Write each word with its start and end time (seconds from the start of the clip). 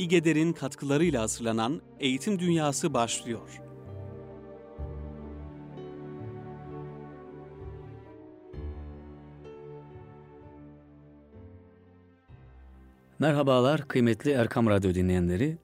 İgeder'in 0.00 0.52
katkılarıyla 0.52 1.22
hazırlanan 1.22 1.82
Eğitim 1.98 2.38
Dünyası 2.38 2.94
başlıyor. 2.94 3.60
Merhabalar 13.18 13.88
kıymetli 13.88 14.30
Erkam 14.30 14.66
Radyo 14.66 14.94
dinleyenleri. 14.94 15.58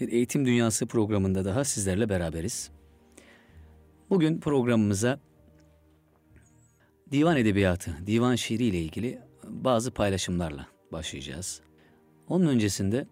Bir 0.00 0.12
Eğitim 0.12 0.46
Dünyası 0.46 0.86
programında 0.86 1.44
daha 1.44 1.64
sizlerle 1.64 2.08
beraberiz. 2.08 2.70
Bugün 4.10 4.40
programımıza 4.40 5.20
divan 7.12 7.36
edebiyatı, 7.36 7.96
divan 8.06 8.34
şiiri 8.34 8.64
ile 8.64 8.78
ilgili 8.78 9.18
bazı 9.44 9.90
paylaşımlarla 9.90 10.66
başlayacağız. 10.92 11.60
Onun 12.28 12.46
öncesinde 12.46 13.06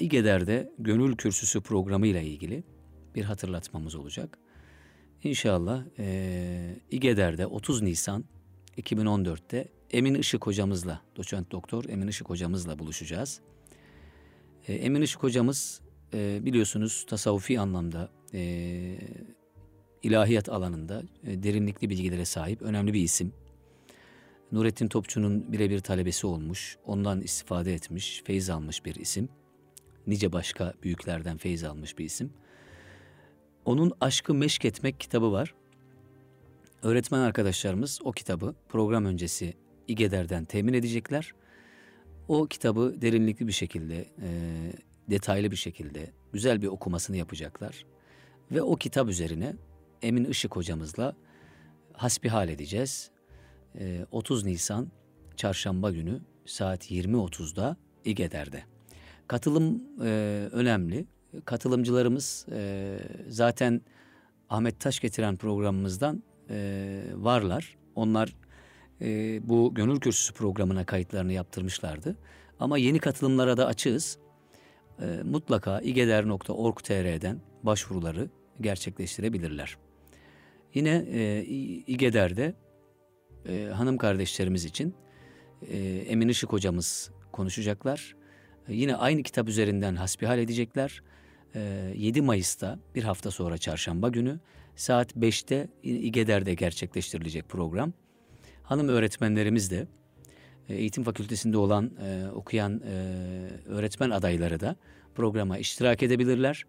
İgeder'de 0.00 0.72
Gönül 0.78 1.16
Kürsüsü 1.16 1.60
programı 1.60 2.06
ile 2.06 2.24
ilgili 2.24 2.64
bir 3.14 3.24
hatırlatmamız 3.24 3.94
olacak. 3.94 4.38
İnşallah 5.24 5.84
e, 5.98 6.76
İgeder'de 6.90 7.46
30 7.46 7.82
Nisan 7.82 8.24
2014'te 8.78 9.68
Emin 9.90 10.14
Işık 10.14 10.46
hocamızla, 10.46 11.00
doçent 11.16 11.52
doktor 11.52 11.84
Emin 11.84 12.08
Işık 12.08 12.30
hocamızla 12.30 12.78
buluşacağız. 12.78 13.40
E, 14.68 14.74
Emin 14.74 15.02
Işık 15.02 15.22
hocamız 15.22 15.80
e, 16.14 16.40
biliyorsunuz 16.44 17.06
tasavvufi 17.08 17.60
anlamda 17.60 18.10
e, 18.34 18.98
ilahiyat 20.02 20.48
alanında 20.48 21.02
e, 21.24 21.42
derinlikli 21.42 21.90
bilgilere 21.90 22.24
sahip 22.24 22.62
önemli 22.62 22.92
bir 22.92 23.00
isim. 23.00 23.32
Nurettin 24.52 24.88
Topçu'nun 24.88 25.52
birebir 25.52 25.80
talebesi 25.80 26.26
olmuş, 26.26 26.78
ondan 26.84 27.20
istifade 27.20 27.74
etmiş, 27.74 28.22
feyiz 28.24 28.50
almış 28.50 28.84
bir 28.84 28.94
isim. 28.94 29.28
Nice 30.06 30.32
başka 30.32 30.74
büyüklerden 30.82 31.36
feyiz 31.36 31.64
almış 31.64 31.98
bir 31.98 32.04
isim. 32.04 32.32
Onun 33.64 33.92
Aşkı 34.00 34.34
Meşk 34.34 34.64
Etmek 34.64 35.00
kitabı 35.00 35.32
var. 35.32 35.54
Öğretmen 36.82 37.20
arkadaşlarımız 37.20 37.98
o 38.04 38.12
kitabı 38.12 38.54
program 38.68 39.04
öncesi 39.04 39.54
İgeder'den 39.88 40.44
temin 40.44 40.72
edecekler. 40.72 41.34
O 42.28 42.46
kitabı 42.46 42.94
derinlikli 43.00 43.46
bir 43.46 43.52
şekilde, 43.52 43.96
e, 44.22 44.30
detaylı 45.10 45.50
bir 45.50 45.56
şekilde, 45.56 46.10
güzel 46.32 46.62
bir 46.62 46.66
okumasını 46.66 47.16
yapacaklar. 47.16 47.86
Ve 48.50 48.62
o 48.62 48.76
kitap 48.76 49.08
üzerine 49.08 49.54
Emin 50.02 50.24
Işık 50.24 50.56
hocamızla 50.56 51.16
hasbihal 51.92 52.48
edeceğiz. 52.48 53.10
E, 53.78 54.06
30 54.10 54.44
Nisan 54.44 54.90
çarşamba 55.36 55.90
günü 55.90 56.20
saat 56.46 56.90
20.30'da 56.90 57.76
İgeder'de. 58.04 58.75
Katılım 59.28 59.82
e, 60.02 60.08
önemli. 60.52 61.06
Katılımcılarımız 61.44 62.46
e, 62.52 62.98
zaten 63.28 63.80
Ahmet 64.50 64.80
Taş 64.80 65.00
getiren 65.00 65.36
programımızdan 65.36 66.22
e, 66.50 67.02
varlar. 67.14 67.76
Onlar 67.94 68.36
e, 69.00 69.40
bu 69.48 69.74
gönül 69.74 70.00
kürsüsü 70.00 70.34
programına 70.34 70.86
kayıtlarını 70.86 71.32
yaptırmışlardı. 71.32 72.16
Ama 72.60 72.78
yeni 72.78 72.98
katılımlara 72.98 73.56
da 73.56 73.66
açığız. 73.66 74.18
E, 75.00 75.22
mutlaka 75.24 75.80
igeder.org.tr'den 75.80 77.40
başvuruları 77.62 78.28
gerçekleştirebilirler. 78.60 79.76
Yine 80.74 81.04
e, 81.12 81.44
İgeder'de 81.86 82.54
e, 83.48 83.64
hanım 83.64 83.98
kardeşlerimiz 83.98 84.64
için 84.64 84.94
e, 85.70 85.78
Emin 86.08 86.28
Işık 86.28 86.52
hocamız 86.52 87.10
konuşacaklar. 87.32 88.16
Yine 88.68 88.96
aynı 88.96 89.22
kitap 89.22 89.48
üzerinden 89.48 89.96
hasbihal 89.96 90.38
edecekler. 90.38 91.02
E, 91.54 91.92
7 91.96 92.22
Mayıs'ta 92.22 92.78
bir 92.94 93.02
hafta 93.02 93.30
sonra 93.30 93.58
çarşamba 93.58 94.08
günü 94.08 94.40
saat 94.76 95.16
5'te 95.16 95.68
İgeder'de 95.82 96.54
gerçekleştirilecek 96.54 97.48
program. 97.48 97.92
Hanım 98.62 98.88
öğretmenlerimiz 98.88 99.70
de 99.70 99.86
e, 100.68 100.74
eğitim 100.74 101.04
fakültesinde 101.04 101.58
olan 101.58 101.90
e, 102.02 102.26
okuyan 102.34 102.80
e, 102.80 102.92
öğretmen 103.66 104.10
adayları 104.10 104.60
da 104.60 104.76
programa 105.14 105.58
iştirak 105.58 106.02
edebilirler. 106.02 106.64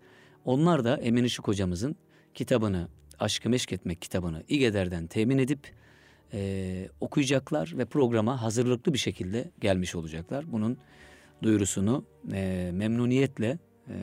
Onlar 0.46 0.84
da 0.84 0.98
Emin 0.98 1.24
Işık 1.24 1.48
hocamızın 1.48 1.96
kitabını 2.34 2.88
Aşkı 3.20 3.50
Meşk 3.50 3.74
Etmek 3.74 4.02
kitabını 4.02 4.44
İgeder'den 4.48 5.08
temin 5.08 5.38
edip 5.38 5.72
e, 6.34 6.90
okuyacaklar 7.00 7.74
ve 7.78 7.86
programa 7.86 8.42
hazırlıklı 8.42 8.94
bir 8.94 8.98
şekilde 8.98 9.52
gelmiş 9.62 9.96
olacaklar. 9.96 10.52
Bunun 10.52 10.78
duyurusunu 11.44 12.06
e, 12.34 12.70
memnuniyetle 12.74 13.60
e, 13.88 13.94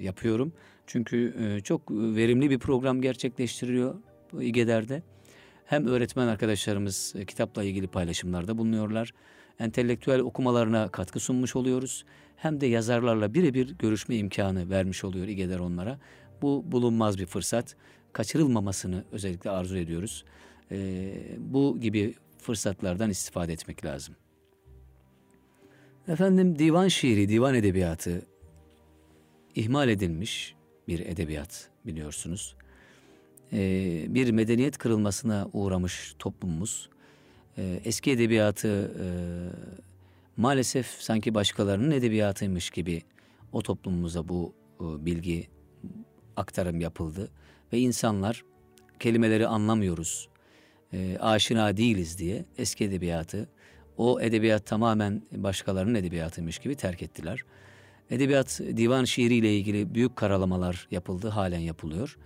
yapıyorum. 0.00 0.52
Çünkü 0.86 1.34
e, 1.38 1.60
çok 1.60 1.90
verimli 1.90 2.50
bir 2.50 2.58
program 2.58 3.00
gerçekleştiriyor 3.00 3.94
İgeder'de. 4.40 5.02
Hem 5.64 5.86
öğretmen 5.86 6.26
arkadaşlarımız 6.26 7.14
e, 7.18 7.24
kitapla 7.24 7.64
ilgili 7.64 7.86
paylaşımlarda 7.86 8.58
bulunuyorlar. 8.58 9.12
Entelektüel 9.58 10.20
okumalarına 10.20 10.88
katkı 10.88 11.20
sunmuş 11.20 11.56
oluyoruz. 11.56 12.04
Hem 12.36 12.60
de 12.60 12.66
yazarlarla 12.66 13.34
birebir 13.34 13.74
görüşme 13.78 14.16
imkanı 14.16 14.70
vermiş 14.70 15.04
oluyor 15.04 15.28
İGEDER 15.28 15.58
onlara. 15.58 15.98
Bu 16.42 16.64
bulunmaz 16.66 17.18
bir 17.18 17.26
fırsat. 17.26 17.76
Kaçırılmamasını 18.12 19.04
özellikle 19.12 19.50
arzu 19.50 19.76
ediyoruz. 19.76 20.24
Ee, 20.72 21.12
bu 21.38 21.80
gibi 21.80 22.14
fırsatlardan 22.38 23.10
istifade 23.10 23.52
etmek 23.52 23.84
lazım. 23.84 24.14
Efendim 26.08 26.58
divan 26.58 26.88
şiiri, 26.88 27.28
divan 27.28 27.54
edebiyatı 27.54 28.22
ihmal 29.54 29.88
edilmiş 29.88 30.54
bir 30.88 31.00
edebiyat 31.00 31.70
biliyorsunuz 31.86 32.56
e, 33.52 33.58
bir 34.08 34.30
medeniyet 34.30 34.78
kırılmasına 34.78 35.48
uğramış 35.52 36.14
toplumumuz. 36.18 36.90
E, 37.58 37.80
eski 37.84 38.10
edebiyatı 38.10 38.92
e, 39.00 39.06
maalesef 40.36 40.86
sanki 40.86 41.34
başkalarının 41.34 41.90
edebiyatıymış 41.90 42.70
gibi 42.70 43.02
o 43.52 43.62
toplumumuza 43.62 44.28
bu 44.28 44.54
e, 44.80 44.84
bilgi 45.06 45.48
aktarım 46.36 46.80
yapıldı. 46.80 47.30
Ve 47.72 47.78
insanlar 47.78 48.44
kelimeleri 49.00 49.46
anlamıyoruz, 49.46 50.28
e, 50.92 51.18
aşina 51.20 51.76
değiliz 51.76 52.18
diye 52.18 52.44
eski 52.58 52.84
edebiyatı, 52.84 53.48
o 54.00 54.20
edebiyat 54.20 54.66
tamamen 54.66 55.22
başkalarının 55.32 55.94
edebiyatıymış 55.94 56.58
gibi 56.58 56.74
terk 56.74 57.02
ettiler. 57.02 57.44
Edebiyat, 58.10 58.60
divan 58.76 59.04
şiiriyle 59.04 59.56
ilgili 59.56 59.94
büyük 59.94 60.16
karalamalar 60.16 60.88
yapıldı, 60.90 61.28
halen 61.28 61.58
yapılıyor 61.58 62.18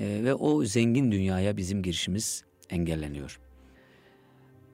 e, 0.00 0.20
ve 0.24 0.34
o 0.34 0.64
zengin 0.64 1.12
dünyaya 1.12 1.56
bizim 1.56 1.82
girişimiz 1.82 2.44
engelleniyor. 2.70 3.40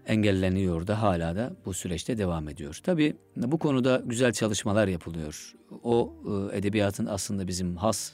Engelleniyor 0.07 0.87
da 0.87 1.03
hala 1.03 1.37
da 1.37 1.57
bu 1.67 1.75
süreçte 1.75 2.19
devam 2.19 2.49
ediyor. 2.49 2.81
Tabi 2.83 3.17
bu 3.37 3.59
konuda 3.59 4.03
güzel 4.07 4.33
çalışmalar 4.33 4.89
yapılıyor. 4.89 5.53
O 5.83 6.13
e, 6.53 6.59
edebiyatın 6.59 7.07
aslında 7.07 7.49
bizim 7.49 7.77
has, 7.77 8.13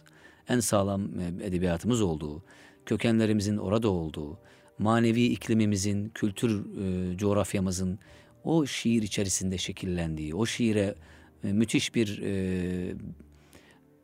en 0.48 0.60
sağlam 0.60 1.20
e, 1.20 1.46
edebiyatımız 1.46 2.02
olduğu, 2.02 2.42
kökenlerimizin 2.86 3.56
orada 3.56 3.90
olduğu, 3.90 4.38
manevi 4.78 5.24
iklimimizin, 5.24 6.08
kültür 6.08 6.60
e, 6.60 7.16
coğrafyamızın 7.16 7.98
o 8.44 8.66
şiir 8.66 9.02
içerisinde 9.02 9.58
şekillendiği, 9.58 10.34
o 10.34 10.46
şiire 10.46 10.94
e, 11.44 11.52
müthiş 11.52 11.94
bir 11.94 12.22
e, 12.22 12.94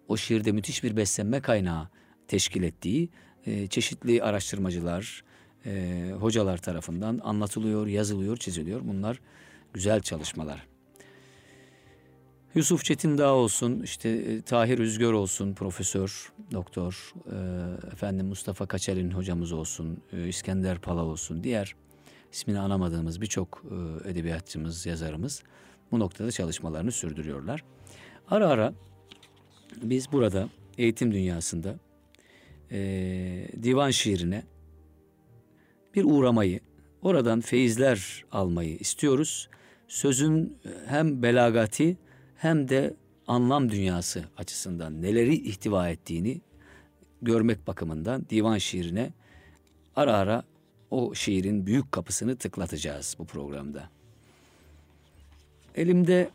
o 0.09 0.17
şiirde 0.17 0.53
müthiş 0.53 0.85
bir 0.85 0.97
beslenme 0.97 1.41
kaynağı 1.41 1.89
teşkil 2.29 2.63
ettiği 2.63 3.09
e, 3.47 3.67
çeşitli 3.67 4.23
araştırmacılar, 4.23 5.25
hocalar 6.21 6.59
tarafından 6.59 7.21
anlatılıyor, 7.25 7.87
yazılıyor, 7.87 8.37
çiziliyor. 8.37 8.81
Bunlar 8.85 9.21
güzel 9.73 10.01
çalışmalar. 10.01 10.67
Yusuf 12.55 12.85
Çetin 12.85 13.19
Dağ 13.19 13.33
olsun, 13.33 13.83
işte 13.83 14.41
Tahir 14.43 14.79
Üzgör 14.79 15.13
olsun, 15.13 15.55
profesör, 15.55 16.33
doktor, 16.53 17.15
efendim 17.93 18.27
Mustafa 18.27 18.67
Kaçer'in 18.67 19.11
hocamız 19.11 19.53
olsun, 19.53 20.03
İskender 20.29 20.79
Pala 20.79 21.05
olsun, 21.05 21.45
diğer 21.45 21.75
ismini 22.33 22.59
anamadığımız 22.59 23.21
birçok 23.21 23.63
e, 24.05 24.11
edebiyatçımız, 24.11 24.87
yazarımız 24.87 25.43
bu 25.93 25.99
noktada 25.99 26.31
çalışmalarını 26.31 26.93
sürdürüyorlar. 26.93 27.65
Ara 28.29 28.49
ara 28.49 28.75
biz 29.83 30.13
burada 30.13 30.49
eğitim 30.79 31.13
dünyasında 31.13 31.79
e, 32.71 32.79
divan 33.63 33.91
şiirine 33.91 34.43
bir 35.95 36.05
uğramayı, 36.05 36.61
oradan 37.03 37.41
feyizler 37.41 38.25
almayı 38.33 38.77
istiyoruz. 38.77 39.49
Sözün 39.89 40.59
hem 40.87 41.23
belagati 41.23 41.97
hem 42.37 42.69
de 42.69 42.95
anlam 43.27 43.71
dünyası 43.71 44.25
açısından 44.37 45.03
neleri 45.03 45.35
ihtiva 45.35 45.89
ettiğini 45.89 46.41
görmek 47.23 47.67
bakımından 47.67 48.27
divan 48.31 48.59
şiirine 48.59 49.13
ara 49.97 50.13
ara 50.13 50.43
o 50.91 51.15
şiirin 51.15 51.67
büyük 51.67 51.93
kapısını 51.93 52.37
tıklatacağız 52.37 53.17
bu 53.19 53.27
programda. 53.27 53.91
Elimde 55.75 56.31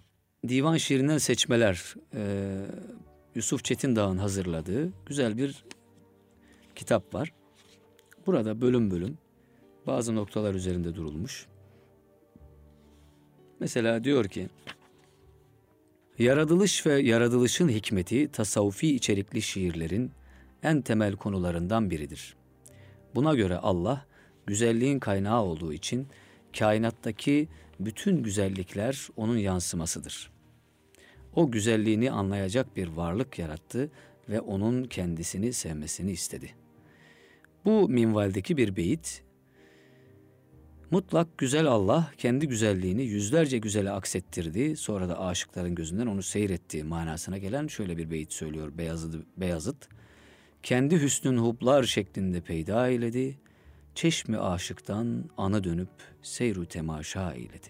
divan 0.48 0.78
şiirinden 0.78 1.18
seçmeler 1.18 1.96
e, 2.14 2.52
Yusuf 3.36 3.64
Çetindağ'ın 3.64 4.18
hazırladığı 4.18 4.94
güzel 5.06 5.38
bir 5.38 5.66
kitap 6.76 7.14
var. 7.14 7.34
Burada 8.26 8.62
bölüm 8.62 8.92
bölüm 8.92 9.18
bazı 9.88 10.16
noktalar 10.16 10.54
üzerinde 10.54 10.96
durulmuş. 10.96 11.48
Mesela 13.60 14.04
diyor 14.04 14.26
ki 14.26 14.50
Yaratılış 16.20 16.86
ve 16.86 17.02
yaratılışın 17.02 17.70
hikmeti 17.70 18.32
tasavvufi 18.32 18.96
içerikli 18.96 19.42
şiirlerin 19.42 20.12
en 20.64 20.82
temel 20.82 21.16
konularından 21.16 21.90
biridir. 21.90 22.36
Buna 23.16 23.36
göre 23.36 23.58
Allah 23.58 24.06
güzelliğin 24.46 25.00
kaynağı 25.00 25.44
olduğu 25.44 25.74
için 25.74 26.08
kainattaki 26.60 27.48
bütün 27.80 28.24
güzellikler 28.24 29.08
onun 29.16 29.38
yansımasıdır. 29.38 30.32
O 31.36 31.52
güzelliğini 31.52 32.12
anlayacak 32.12 32.76
bir 32.76 32.88
varlık 32.88 33.40
yarattı 33.40 33.92
ve 34.30 34.42
onun 34.42 34.84
kendisini 34.84 35.54
sevmesini 35.54 36.12
istedi. 36.12 36.56
Bu 37.66 37.90
minvaldeki 37.90 38.58
bir 38.58 38.76
beyit 38.76 39.26
Mutlak 40.92 41.38
güzel 41.38 41.66
Allah 41.66 42.12
kendi 42.18 42.48
güzelliğini 42.48 43.04
yüzlerce 43.04 43.58
güzele 43.58 43.92
aksettirdi. 43.92 44.76
Sonra 44.76 45.10
da 45.10 45.20
aşıkların 45.20 45.76
gözünden 45.76 46.08
onu 46.08 46.24
seyretti 46.24 46.84
manasına 46.84 47.38
gelen 47.38 47.68
şöyle 47.68 47.98
bir 47.98 48.12
beyit 48.12 48.34
söylüyor 48.34 48.78
Beyazıt. 48.78 49.26
Beyazıt. 49.38 49.90
Kendi 50.64 51.02
hüsnün 51.02 51.38
hublar 51.38 51.84
şeklinde 51.84 52.42
peyda 52.42 52.90
eyledi. 52.90 53.38
Çeşmi 53.96 54.38
aşıktan 54.38 55.30
anı 55.38 55.64
dönüp 55.64 55.90
seyru 56.22 56.66
temaşa 56.66 57.34
eyledi. 57.34 57.68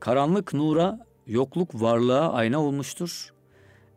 Karanlık 0.00 0.54
nura, 0.54 1.06
yokluk 1.26 1.82
varlığa 1.82 2.32
ayna 2.32 2.62
olmuştur. 2.62 3.34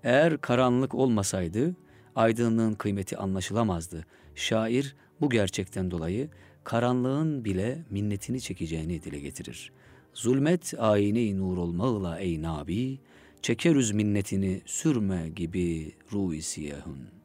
Eğer 0.04 0.42
karanlık 0.42 0.96
olmasaydı 0.96 1.76
aydınlığın 2.16 2.74
kıymeti 2.74 3.18
anlaşılamazdı. 3.18 4.06
Şair 4.36 4.96
bu 5.22 5.30
gerçekten 5.30 5.92
dolayı 5.92 6.30
karanlığın 6.64 7.46
bile 7.46 7.86
minnetini 7.90 8.42
çekeceğini 8.42 9.04
dile 9.04 9.20
getirir. 9.20 9.72
Zulmet 10.14 10.74
ayine 10.78 11.38
nur 11.38 11.58
olmağla 11.58 12.20
ey 12.20 12.42
nabi, 12.42 13.00
çekerüz 13.42 13.92
minnetini 13.92 14.62
sürme 14.66 15.30
gibi 15.30 15.96
ruhi 16.12 16.42
siyahun. 16.42 17.23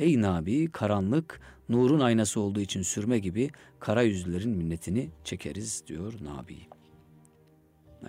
Ey 0.00 0.20
nabi 0.20 0.70
karanlık 0.72 1.40
nurun 1.68 2.00
aynası 2.00 2.40
olduğu 2.40 2.60
için 2.60 2.82
sürme 2.82 3.18
gibi 3.18 3.50
kara 3.80 4.02
yüzlülerin 4.02 4.50
minnetini 4.50 5.10
çekeriz 5.24 5.84
diyor 5.86 6.12
nabi. 6.20 6.56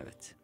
Evet. 0.03 0.35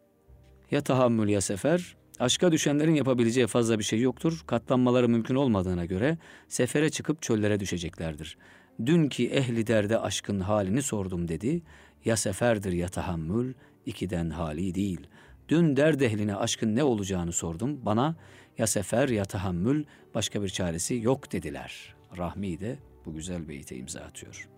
Ya 0.70 0.80
tahammül 0.80 1.28
ya 1.28 1.40
sefer, 1.40 1.96
aşka 2.18 2.52
düşenlerin 2.52 2.94
yapabileceği 2.94 3.46
fazla 3.46 3.78
bir 3.78 3.84
şey 3.84 4.00
yoktur. 4.00 4.42
Katlanmaları 4.46 5.08
mümkün 5.08 5.34
olmadığına 5.34 5.84
göre 5.84 6.18
sefere 6.48 6.90
çıkıp 6.90 7.22
çöllere 7.22 7.60
düşeceklerdir. 7.60 8.38
Dün 8.86 9.08
ki 9.08 9.30
ehli 9.30 9.66
derde 9.66 9.98
aşkın 9.98 10.40
halini 10.40 10.82
sordum 10.82 11.28
dedi. 11.28 11.62
Ya 12.04 12.16
seferdir 12.16 12.72
ya 12.72 12.88
tahammül, 12.88 13.54
ikiden 13.86 14.30
hali 14.30 14.74
değil. 14.74 15.00
Dün 15.48 15.76
derd 15.76 16.00
ehline 16.00 16.36
aşkın 16.36 16.76
ne 16.76 16.84
olacağını 16.84 17.32
sordum. 17.32 17.86
Bana 17.86 18.16
ya 18.58 18.66
sefer 18.66 19.08
ya 19.08 19.24
tahammül 19.24 19.84
başka 20.14 20.42
bir 20.42 20.48
çaresi 20.48 20.94
yok 20.94 21.32
dediler. 21.32 21.94
Rahmi 22.18 22.60
de 22.60 22.78
bu 23.06 23.14
güzel 23.14 23.48
beyte 23.48 23.76
imza 23.76 24.00
atıyor. 24.00 24.48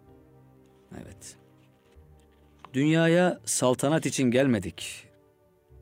Evet. 0.95 1.37
Dünyaya 2.75 3.41
saltanat 3.45 4.07
için 4.07 4.31
gelmedik. 4.31 5.07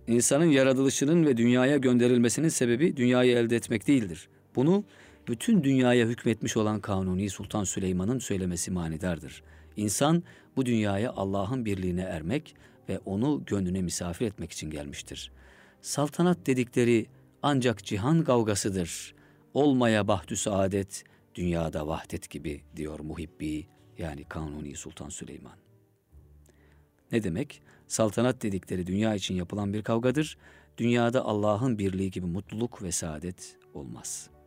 İnsanın 0.06 0.44
yaratılışının 0.44 1.26
ve 1.26 1.36
dünyaya 1.36 1.76
gönderilmesinin 1.76 2.48
sebebi 2.48 2.96
dünyayı 2.96 3.36
elde 3.36 3.56
etmek 3.56 3.86
değildir. 3.86 4.28
Bunu 4.56 4.84
bütün 5.28 5.64
dünyaya 5.64 6.06
hükmetmiş 6.06 6.56
olan 6.56 6.80
Kanuni 6.80 7.30
Sultan 7.30 7.64
Süleyman'ın 7.64 8.18
söylemesi 8.18 8.70
manidardır. 8.70 9.42
İnsan 9.76 10.22
bu 10.56 10.66
dünyaya 10.66 11.12
Allah'ın 11.12 11.64
birliğine 11.64 12.00
ermek 12.00 12.54
ve 12.88 12.98
onu 12.98 13.42
gönlüne 13.46 13.82
misafir 13.82 14.26
etmek 14.26 14.52
için 14.52 14.70
gelmiştir. 14.70 15.30
Saltanat 15.82 16.46
dedikleri 16.46 17.06
ancak 17.42 17.84
cihan 17.84 18.24
kavgasıdır. 18.24 19.14
Olmaya 19.54 20.08
bahtü 20.08 20.36
saadet, 20.36 21.04
dünyada 21.34 21.86
vahdet 21.86 22.30
gibi 22.30 22.62
diyor 22.76 23.00
Muhibbi 23.00 23.66
yani 23.98 24.24
Kanuni 24.24 24.76
Sultan 24.76 25.08
Süleyman. 25.08 25.58
Ne 27.12 27.24
demek? 27.24 27.62
Saltanat 27.86 28.42
dedikleri 28.42 28.86
dünya 28.86 29.14
için 29.14 29.34
yapılan 29.34 29.72
bir 29.72 29.82
kavgadır. 29.82 30.38
Dünyada 30.78 31.24
Allah'ın 31.24 31.78
birliği 31.78 32.10
gibi 32.10 32.26
mutluluk 32.26 32.82
ve 32.82 32.92
saadet 32.92 33.58
olmaz.'' 33.74 34.38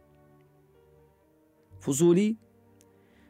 Fuzuli 1.81 2.37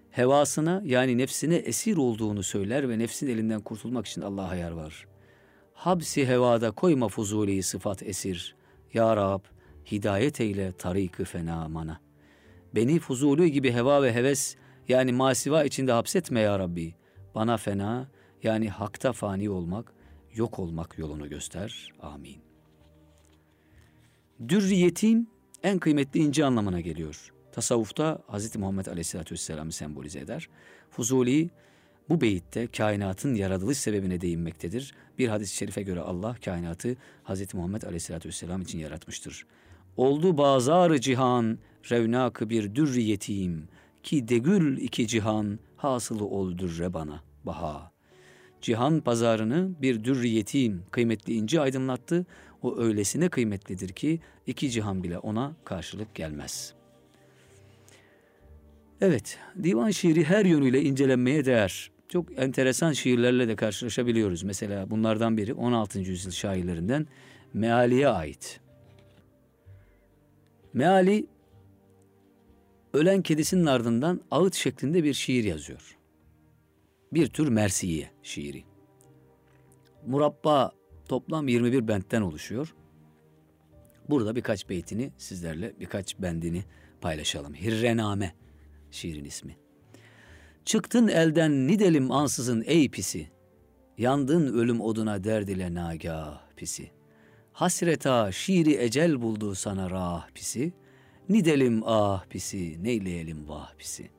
hevasına 0.09 0.81
yani 0.85 1.17
nefsine 1.17 1.55
esir 1.55 1.97
olduğunu 1.97 2.43
söyler 2.43 2.89
ve 2.89 2.99
nefsin 2.99 3.27
elinden 3.27 3.61
kurtulmak 3.61 4.05
için 4.05 4.21
Allah'a 4.21 4.55
yer 4.55 4.71
var. 4.71 5.07
Habsi 5.73 6.27
hevada 6.27 6.71
koyma 6.71 7.07
Fuzuli 7.07 7.63
sıfat 7.63 8.03
esir. 8.03 8.55
Ya 8.93 9.15
Rab 9.15 9.43
hidayet 9.91 10.41
eyle 10.41 10.71
tarik-ı 10.71 11.25
fena 11.25 11.99
Beni 12.75 12.99
Fuzuli 12.99 13.51
gibi 13.51 13.71
heva 13.71 14.03
ve 14.03 14.13
heves 14.13 14.55
yani 14.87 15.11
masiva 15.11 15.63
içinde 15.63 15.91
hapsetme 15.91 16.39
ya 16.39 16.59
Rabbi. 16.59 16.95
Bana 17.35 17.57
fena 17.57 18.07
yani 18.43 18.69
hakta 18.69 19.13
fani 19.13 19.49
olmak, 19.49 19.93
yok 20.33 20.59
olmak 20.59 20.97
yolunu 20.97 21.29
göster. 21.29 21.93
Amin. 22.01 22.37
Dürriyetin 24.47 25.29
en 25.63 25.79
kıymetli 25.79 26.19
ince 26.19 26.45
anlamına 26.45 26.81
geliyor 26.81 27.31
tasavvufta 27.51 28.21
Hz. 28.27 28.55
Muhammed 28.55 28.85
Aleyhisselatü 28.85 29.33
Vesselam'ı 29.33 29.71
sembolize 29.71 30.19
eder. 30.19 30.49
Fuzuli 30.89 31.49
bu 32.09 32.21
beyitte 32.21 32.67
kainatın 32.67 33.35
yaratılış 33.35 33.77
sebebine 33.77 34.21
değinmektedir. 34.21 34.93
Bir 35.19 35.27
hadis-i 35.27 35.55
şerife 35.55 35.81
göre 35.81 35.99
Allah 35.99 36.35
kainatı 36.45 36.95
Hz. 37.25 37.53
Muhammed 37.53 37.81
Aleyhisselatü 37.81 38.29
Vesselam 38.29 38.61
için 38.61 38.79
yaratmıştır. 38.79 39.45
Oldu 39.97 40.37
bazar 40.37 40.97
cihan, 40.97 41.59
revnak 41.91 42.49
bir 42.49 42.75
dürriyetiyim 42.75 43.67
ki 44.03 44.27
degül 44.27 44.77
iki 44.77 45.07
cihan, 45.07 45.59
hasılı 45.77 46.25
ol 46.25 46.57
dürre 46.57 46.93
bana, 46.93 47.23
baha. 47.43 47.91
Cihan 48.61 49.01
pazarını 49.01 49.71
bir 49.81 50.03
dürriyetiyim, 50.03 50.83
kıymetli 50.91 51.33
inci 51.33 51.61
aydınlattı. 51.61 52.25
O 52.61 52.77
öylesine 52.77 53.29
kıymetlidir 53.29 53.89
ki 53.89 54.19
iki 54.47 54.69
cihan 54.69 55.03
bile 55.03 55.17
ona 55.17 55.53
karşılık 55.65 56.15
gelmez.'' 56.15 56.80
Evet, 59.01 59.39
divan 59.63 59.89
şiiri 59.89 60.23
her 60.23 60.45
yönüyle 60.45 60.81
incelenmeye 60.81 61.45
değer. 61.45 61.91
Çok 62.09 62.39
enteresan 62.39 62.93
şiirlerle 62.93 63.47
de 63.47 63.55
karşılaşabiliyoruz. 63.55 64.43
Mesela 64.43 64.89
bunlardan 64.89 65.37
biri 65.37 65.53
16. 65.53 65.99
yüzyıl 65.99 66.31
şairlerinden 66.31 67.07
Meali'ye 67.53 68.07
ait. 68.07 68.59
Meali 70.73 71.25
ölen 72.93 73.21
kedisinin 73.21 73.65
ardından 73.65 74.21
ağıt 74.31 74.55
şeklinde 74.55 75.03
bir 75.03 75.13
şiir 75.13 75.43
yazıyor. 75.43 75.97
Bir 77.13 77.27
tür 77.27 77.47
mersiye 77.47 78.09
şiiri. 78.23 78.63
Murabba 80.07 80.71
toplam 81.07 81.47
21 81.47 81.87
bentten 81.87 82.21
oluşuyor. 82.21 82.75
Burada 84.09 84.35
birkaç 84.35 84.69
beytini 84.69 85.11
sizlerle 85.17 85.73
birkaç 85.79 86.19
bendini 86.19 86.63
paylaşalım. 87.01 87.53
Hirrename 87.53 88.33
şiirin 88.91 89.25
ismi. 89.25 89.57
Çıktın 90.65 91.07
elden 91.07 91.67
nidelim 91.67 92.11
ansızın 92.11 92.63
ey 92.65 92.89
pisi. 92.89 93.27
Yandın 93.97 94.53
ölüm 94.53 94.81
oduna 94.81 95.23
derd 95.23 95.47
ile 95.47 95.73
nagah 95.73 96.41
pisi. 96.55 96.91
Hasreta 97.53 98.31
şiiri 98.31 98.83
ecel 98.83 99.21
buldu 99.21 99.55
sana 99.55 99.89
rah 99.89 100.27
pisi. 100.35 100.73
Nidelim 101.29 101.81
ah 101.85 102.25
pisi, 102.29 102.83
neyleyelim 102.83 103.49
vah 103.49 103.73
pisi. 103.77 104.09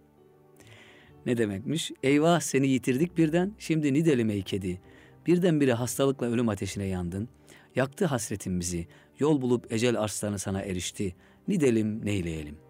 Ne 1.26 1.36
demekmiş? 1.36 1.92
Eyvah 2.02 2.40
seni 2.40 2.68
yitirdik 2.68 3.18
birden, 3.18 3.52
şimdi 3.58 3.92
nidelim 3.92 4.30
ey 4.30 4.42
kedi. 4.42 4.80
Birdenbire 5.26 5.72
hastalıkla 5.72 6.26
ölüm 6.26 6.48
ateşine 6.48 6.84
yandın. 6.84 7.28
Yaktı 7.76 8.06
hasretin 8.06 8.60
bizi, 8.60 8.86
yol 9.18 9.42
bulup 9.42 9.72
ecel 9.72 10.00
arslanı 10.00 10.38
sana 10.38 10.62
erişti. 10.62 11.14
Nidelim 11.48 12.06
neyleyelim.'' 12.06 12.61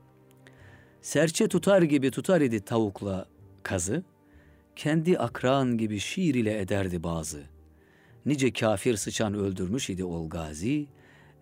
Serçe 1.02 1.48
tutar 1.48 1.82
gibi 1.82 2.10
tutar 2.10 2.40
idi 2.40 2.60
tavukla 2.60 3.26
kazı, 3.62 4.02
kendi 4.76 5.18
akran 5.18 5.78
gibi 5.78 5.98
şiir 5.98 6.34
ile 6.34 6.60
ederdi 6.60 7.02
bazı. 7.02 7.42
Nice 8.26 8.52
kafir 8.52 8.96
sıçan 8.96 9.34
öldürmüş 9.34 9.90
idi 9.90 10.04
ol 10.04 10.30
gazi, 10.30 10.86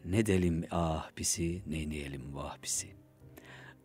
ne 0.04 0.26
delim 0.26 0.64
ah 0.70 1.10
pisi, 1.16 1.62
ne 1.66 1.90
neyelim 1.90 2.34
vah 2.34 2.56
pisi. 2.62 2.86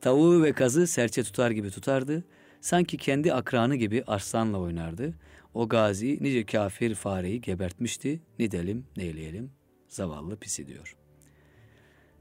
Tavuğu 0.02 0.44
ve 0.44 0.54
kazı 0.54 0.88
serçe 0.88 1.24
tutar 1.24 1.52
gibi 1.52 1.70
tutardı, 1.70 2.24
Sanki 2.66 2.98
kendi 2.98 3.34
akranı 3.34 3.76
gibi 3.76 4.04
arslanla 4.08 4.60
oynardı. 4.60 5.14
O 5.54 5.70
gazi 5.70 6.18
nice 6.22 6.46
kafir 6.46 6.96
fareyi 6.96 7.42
gebertmişti. 7.42 8.22
Ne 8.40 8.52
delim 8.52 8.86
neyleyelim 8.98 9.52
zavallı 9.88 10.38
pisi 10.38 10.68
diyor. 10.68 10.96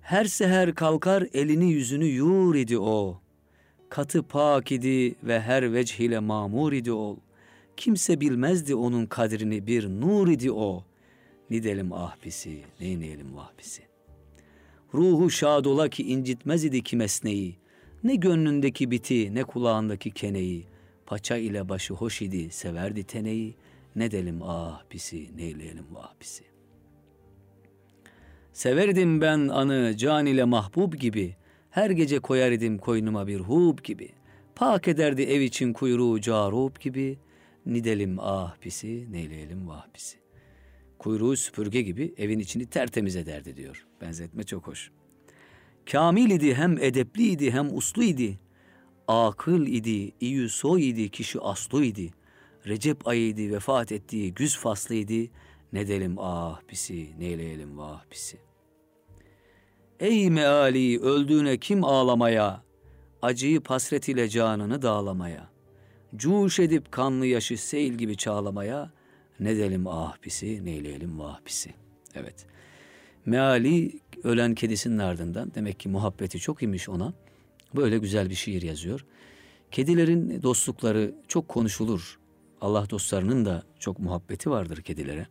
Her 0.01 0.25
seher 0.25 0.75
kalkar 0.75 1.27
elini 1.35 1.73
yüzünü 1.73 2.05
yuur 2.05 2.55
idi 2.55 2.79
o. 2.79 3.24
Katı 3.95 4.23
pak 4.23 4.73
idi 4.73 5.15
ve 5.23 5.41
her 5.41 5.73
vecih 5.73 6.01
ile 6.01 6.19
mamur 6.19 6.73
idi 6.73 6.93
ol. 6.93 7.17
Kimse 7.77 8.21
bilmezdi 8.21 8.75
onun 8.75 9.07
kadrini 9.07 9.67
bir 9.67 9.89
nur 9.89 10.29
idi 10.29 10.53
o. 10.53 10.85
Nidelim 11.51 11.93
ah 11.93 12.17
pisi, 12.17 12.63
neyneyelim 12.81 13.37
vah 13.37 13.51
pisi. 13.57 13.83
Ruhu 14.95 15.31
şad 15.31 15.65
ola 15.65 15.89
ki 15.89 16.03
incitmez 16.03 16.65
idi 16.65 16.83
kimesneyi. 16.83 17.57
Ne 18.05 18.15
gönlündeki 18.15 18.91
biti, 18.91 19.35
ne 19.35 19.45
kulağındaki 19.45 20.11
keneyi. 20.11 20.67
Paça 21.07 21.37
ile 21.37 21.69
başı 21.69 21.95
hoş 21.95 22.23
idi, 22.23 22.51
severdi 22.51 23.05
teneyi. 23.05 23.55
Ne 23.97 24.11
delim 24.11 24.43
ah 24.43 24.83
pisi, 24.91 25.37
neyleyelim 25.37 25.87
vah 25.93 26.15
pisi. 26.21 26.45
Severdim 28.53 29.21
ben 29.21 29.49
anı 29.49 29.97
can 29.97 30.27
ile 30.27 30.45
mahbub 30.45 30.93
gibi. 30.93 31.37
Her 31.75 31.91
gece 31.91 32.19
koyar 32.19 32.53
idim 32.53 32.79
koynuma 32.79 33.27
bir 33.27 33.41
hub 33.41 33.79
gibi. 33.85 34.09
Pak 34.57 34.89
ederdi 34.89 35.23
ev 35.23 35.41
için 35.41 35.73
kuyruğu 35.73 36.21
carub 36.21 36.81
gibi. 36.81 37.19
Nidelim 37.67 38.17
ah 38.21 38.57
pisi, 38.61 39.13
neyleyelim 39.13 39.69
vah 39.69 39.87
pisi. 39.95 40.17
Kuyruğu 40.99 41.37
süpürge 41.37 41.83
gibi 41.83 42.15
evin 42.19 42.39
içini 42.39 42.67
tertemiz 42.67 43.17
ederdi 43.17 43.57
diyor. 43.57 43.87
Benzetme 44.01 44.43
çok 44.43 44.67
hoş. 44.67 44.91
Kamil 45.91 46.31
idi 46.31 46.55
hem 46.55 46.79
edepliydi 46.79 47.51
hem 47.51 47.77
uslu 47.77 48.03
idi. 48.03 48.39
Akıl 49.09 49.67
idi, 49.67 50.13
iyi 50.21 50.49
soy 50.49 50.89
idi, 50.89 51.09
kişi 51.09 51.41
aslu 51.41 51.85
idi. 51.85 52.11
Recep 52.67 53.09
ayıydı, 53.09 53.55
vefat 53.55 53.93
ettiği 53.93 54.35
güz 54.35 54.59
faslıydı. 54.59 55.31
Ne 55.73 55.89
delim 55.89 56.15
ah 56.19 56.61
pisi, 56.69 57.21
neyleyelim 57.21 57.79
vah 57.79 58.05
pisi. 58.11 58.39
Ey 60.01 60.31
meali 60.31 61.01
öldüğüne 61.01 61.59
kim 61.59 61.85
ağlamaya, 61.85 62.63
acıyı 63.23 63.61
pasret 63.61 64.09
ile 64.09 64.29
canını 64.29 64.83
dağlamaya, 64.83 65.49
cuş 66.17 66.61
edip 66.61 66.93
kanlı 66.93 67.27
yaşı 67.27 67.59
seyil 67.59 67.93
gibi 67.93 68.17
çağlamaya, 68.17 68.93
ne 69.41 69.57
delim 69.57 69.87
ah 69.87 70.17
pisi, 70.17 70.65
neyleyelim 70.65 71.19
vah 71.19 71.41
pisi. 71.45 71.75
Evet. 72.15 72.47
Meali 73.27 74.01
ölen 74.25 74.55
kedisinin 74.55 74.99
ardından 74.99 75.55
demek 75.55 75.81
ki 75.81 75.89
muhabbeti 75.89 76.39
çok 76.39 76.63
imiş 76.63 76.89
ona. 76.89 77.13
Böyle 77.77 77.99
güzel 77.99 78.31
bir 78.31 78.35
şiir 78.35 78.63
yazıyor. 78.63 79.07
Kedilerin 79.71 80.43
dostlukları 80.43 81.15
çok 81.29 81.49
konuşulur. 81.49 82.19
Allah 82.61 82.91
dostlarının 82.91 83.45
da 83.45 83.63
çok 83.79 83.99
muhabbeti 83.99 84.51
vardır 84.51 84.83
kedilere. 84.83 85.27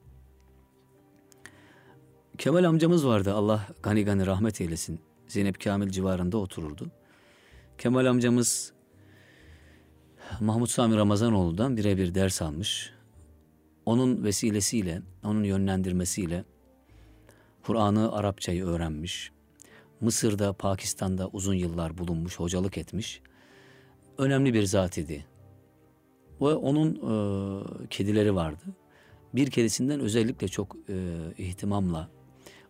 Kemal 2.38 2.64
amcamız 2.64 3.08
vardı. 3.08 3.34
Allah 3.34 3.68
gani 3.84 4.06
gani 4.06 4.26
rahmet 4.26 4.62
eylesin. 4.62 5.00
Zeynep 5.28 5.64
Kamil 5.64 5.90
civarında 5.90 6.38
otururdu. 6.38 6.92
Kemal 7.78 8.06
amcamız 8.06 8.74
Mahmut 10.40 10.70
Sami 10.70 10.96
Ramazanoğlu'dan 10.96 11.78
birebir 11.78 12.16
ders 12.16 12.42
almış. 12.42 12.94
Onun 13.86 14.24
vesilesiyle, 14.24 15.02
onun 15.24 15.44
yönlendirmesiyle 15.44 16.46
Kur'an'ı, 17.64 18.12
Arapçayı 18.12 18.66
öğrenmiş. 18.66 19.32
Mısır'da, 20.02 20.54
Pakistan'da 20.54 21.28
uzun 21.28 21.54
yıllar 21.54 21.98
bulunmuş, 21.98 22.40
hocalık 22.40 22.78
etmiş. 22.78 23.22
Önemli 24.18 24.54
bir 24.54 24.64
zat 24.64 24.98
idi. 24.98 25.26
Ve 26.42 26.46
onun 26.46 26.96
e, 26.96 27.88
kedileri 27.88 28.36
vardı. 28.36 28.64
Bir 29.36 29.52
kedisinden 29.52 30.00
özellikle 30.00 30.48
çok 30.48 30.76
e, 30.90 30.96
ihtimamla, 31.38 32.10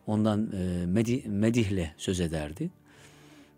ondan 0.08 0.52
e, 0.54 0.86
medih, 0.86 1.26
medihle 1.26 1.94
söz 1.98 2.20
ederdi. 2.20 2.70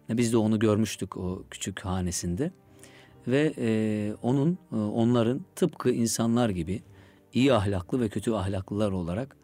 Biz 0.09 0.33
de 0.33 0.37
onu 0.37 0.59
görmüştük 0.59 1.17
o 1.17 1.43
küçük 1.51 1.79
hanesinde. 1.79 2.51
Ve 3.27 3.53
e, 3.57 4.13
onun, 4.21 4.57
e, 4.71 4.75
onların 4.75 5.45
tıpkı 5.55 5.91
insanlar 5.91 6.49
gibi 6.49 6.81
iyi 7.33 7.53
ahlaklı 7.53 8.01
ve 8.01 8.09
kötü 8.09 8.31
ahlaklılar 8.31 8.91
olarak 8.91 9.35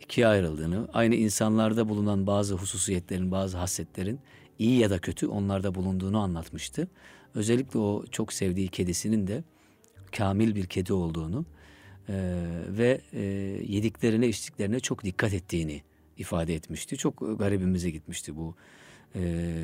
ikiye 0.00 0.26
ayrıldığını, 0.26 0.88
aynı 0.92 1.14
insanlarda 1.14 1.88
bulunan 1.88 2.26
bazı 2.26 2.54
hususiyetlerin, 2.54 3.30
bazı 3.30 3.58
hasletlerin 3.58 4.20
iyi 4.58 4.78
ya 4.78 4.90
da 4.90 4.98
kötü 4.98 5.26
onlarda 5.26 5.74
bulunduğunu 5.74 6.18
anlatmıştı. 6.18 6.88
Özellikle 7.34 7.78
o 7.78 8.04
çok 8.10 8.32
sevdiği 8.32 8.68
kedisinin 8.68 9.26
de 9.26 9.44
kamil 10.16 10.54
bir 10.54 10.66
kedi 10.66 10.92
olduğunu 10.92 11.44
e, 12.08 12.14
ve 12.68 13.00
e, 13.12 13.22
yediklerine 13.68 14.28
içtiklerine 14.28 14.80
çok 14.80 15.04
dikkat 15.04 15.34
ettiğini 15.34 15.82
ifade 16.18 16.54
etmişti. 16.54 16.96
Çok 16.96 17.38
garibimize 17.38 17.90
gitmişti 17.90 18.36
bu 18.36 18.54
e, 19.14 19.54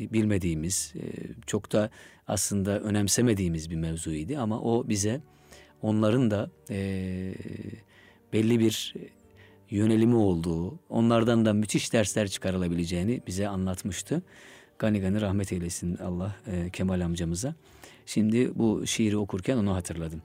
bilmediğimiz, 0.00 0.94
e, 0.96 1.02
çok 1.46 1.72
da 1.72 1.90
aslında 2.26 2.80
önemsemediğimiz 2.80 3.70
bir 3.70 3.76
mevzuydu 3.76 4.38
ama 4.38 4.60
o 4.60 4.88
bize 4.88 5.20
onların 5.82 6.30
da 6.30 6.50
e, 6.70 7.34
belli 8.32 8.60
bir 8.60 8.94
yönelimi 9.70 10.16
olduğu, 10.16 10.78
onlardan 10.88 11.44
da 11.44 11.52
müthiş 11.52 11.92
dersler 11.92 12.28
çıkarılabileceğini 12.28 13.20
bize 13.26 13.48
anlatmıştı. 13.48 14.22
Gani 14.78 15.00
gani 15.00 15.20
rahmet 15.20 15.52
eylesin 15.52 15.96
Allah 15.96 16.36
e, 16.46 16.70
Kemal 16.70 17.00
amcamıza. 17.00 17.54
Şimdi 18.06 18.58
bu 18.58 18.86
şiiri 18.86 19.16
okurken 19.16 19.56
onu 19.56 19.74
hatırladım. 19.74 20.22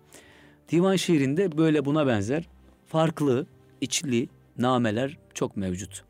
Divan 0.69 0.95
şiirinde 0.95 1.57
böyle 1.57 1.85
buna 1.85 2.07
benzer 2.07 2.47
farklı, 2.87 3.47
içli 3.81 4.29
nameler 4.57 5.17
çok 5.33 5.57
mevcut. 5.57 6.03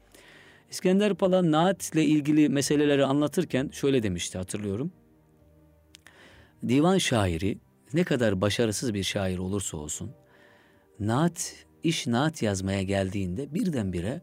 İskender 0.69 1.15
Pala 1.15 1.51
naat 1.51 1.93
ile 1.93 2.05
ilgili 2.05 2.49
meseleleri 2.49 3.05
anlatırken 3.05 3.69
şöyle 3.73 4.03
demişti 4.03 4.37
hatırlıyorum. 4.37 4.91
Divan 6.67 6.97
şairi 6.97 7.57
ne 7.93 8.03
kadar 8.03 8.41
başarısız 8.41 8.93
bir 8.93 9.03
şair 9.03 9.37
olursa 9.37 9.77
olsun 9.77 10.11
naat 10.99 11.65
iş 11.83 12.07
naat 12.07 12.41
yazmaya 12.41 12.81
geldiğinde 12.81 13.53
birdenbire 13.53 14.21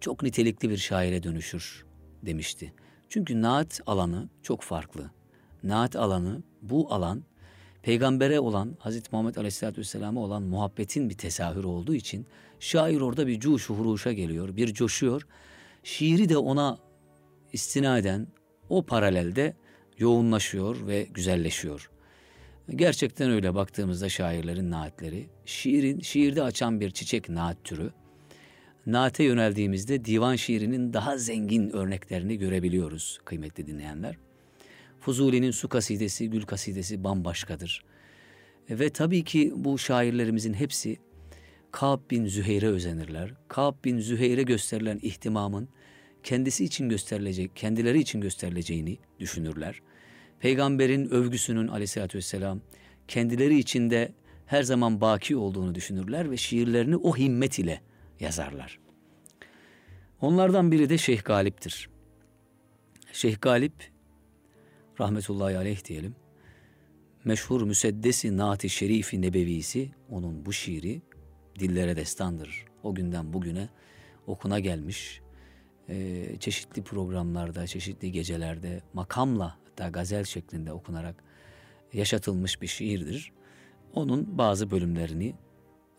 çok 0.00 0.22
nitelikli 0.22 0.70
bir 0.70 0.76
şaire 0.76 1.22
dönüşür 1.22 1.84
demişti. 2.22 2.72
Çünkü 3.08 3.42
naat 3.42 3.80
alanı 3.86 4.28
çok 4.42 4.62
farklı. 4.62 5.10
Naat 5.62 5.96
alanı 5.96 6.42
bu 6.62 6.92
alan 6.92 7.24
peygambere 7.82 8.40
olan 8.40 8.76
Hazreti 8.78 9.08
Muhammed 9.12 9.36
Aleyhisselatü 9.36 9.80
Vesselam'a 9.80 10.20
olan 10.20 10.42
muhabbetin 10.42 11.10
bir 11.10 11.14
tesahürü 11.14 11.66
olduğu 11.66 11.94
için 11.94 12.26
şair 12.64 13.00
orada 13.00 13.26
bir 13.26 13.40
cuş 13.40 13.70
huruşa 13.70 14.12
geliyor, 14.12 14.56
bir 14.56 14.74
coşuyor. 14.74 15.26
Şiiri 15.82 16.28
de 16.28 16.36
ona 16.36 16.78
istinaden 17.52 18.26
o 18.68 18.82
paralelde 18.82 19.56
yoğunlaşıyor 19.98 20.86
ve 20.86 21.06
güzelleşiyor. 21.14 21.90
Gerçekten 22.68 23.30
öyle 23.30 23.54
baktığımızda 23.54 24.08
şairlerin 24.08 24.70
naatleri, 24.70 25.28
şiirin 25.44 26.00
şiirde 26.00 26.42
açan 26.42 26.80
bir 26.80 26.90
çiçek 26.90 27.28
naat 27.28 27.64
türü. 27.64 27.92
Naate 28.86 29.24
yöneldiğimizde 29.24 30.04
divan 30.04 30.36
şiirinin 30.36 30.92
daha 30.92 31.18
zengin 31.18 31.70
örneklerini 31.70 32.38
görebiliyoruz 32.38 33.18
kıymetli 33.24 33.66
dinleyenler. 33.66 34.16
Fuzuli'nin 35.00 35.50
su 35.50 35.68
kasidesi, 35.68 36.30
gül 36.30 36.42
kasidesi 36.42 37.04
bambaşkadır. 37.04 37.84
Ve 38.70 38.90
tabii 38.90 39.24
ki 39.24 39.52
bu 39.56 39.78
şairlerimizin 39.78 40.54
hepsi 40.54 40.98
Ka'b 41.74 42.10
bin 42.10 42.26
Züheyr'e 42.26 42.66
özenirler. 42.66 43.34
Ka'b 43.48 43.84
bin 43.84 43.98
Züheyr'e 43.98 44.42
gösterilen 44.42 44.98
ihtimamın 45.02 45.68
kendisi 46.22 46.64
için 46.64 46.88
gösterilecek, 46.88 47.56
kendileri 47.56 47.98
için 47.98 48.20
gösterileceğini 48.20 48.98
düşünürler. 49.20 49.82
Peygamberin 50.40 51.10
övgüsünün 51.10 51.68
aleyhissalatü 51.68 52.18
vesselam 52.18 52.60
kendileri 53.08 53.58
içinde 53.58 54.12
her 54.46 54.62
zaman 54.62 55.00
baki 55.00 55.36
olduğunu 55.36 55.74
düşünürler 55.74 56.30
ve 56.30 56.36
şiirlerini 56.36 56.96
o 56.96 57.16
himmet 57.16 57.58
ile 57.58 57.80
yazarlar. 58.20 58.78
Onlardan 60.20 60.72
biri 60.72 60.88
de 60.88 60.98
Şeyh 60.98 61.24
Galip'tir. 61.24 61.88
Şeyh 63.12 63.36
Galip 63.40 63.92
rahmetullahi 65.00 65.56
aleyh 65.56 65.84
diyelim. 65.84 66.16
Meşhur 67.24 67.62
Müseddesi 67.62 68.36
Naat-ı 68.36 68.68
Şerifi 68.68 69.22
Nebevisi 69.22 69.90
onun 70.10 70.46
bu 70.46 70.52
şiiri 70.52 71.02
dillere 71.58 71.96
destandır. 71.96 72.64
O 72.82 72.94
günden 72.94 73.32
bugüne 73.32 73.68
okuna 74.26 74.60
gelmiş. 74.60 75.20
Ee, 75.88 76.36
çeşitli 76.40 76.82
programlarda, 76.82 77.66
çeşitli 77.66 78.12
gecelerde 78.12 78.82
makamla 78.92 79.58
hatta 79.64 79.88
gazel 79.88 80.24
şeklinde 80.24 80.72
okunarak 80.72 81.24
yaşatılmış 81.92 82.62
bir 82.62 82.66
şiirdir. 82.66 83.32
Onun 83.94 84.38
bazı 84.38 84.70
bölümlerini 84.70 85.34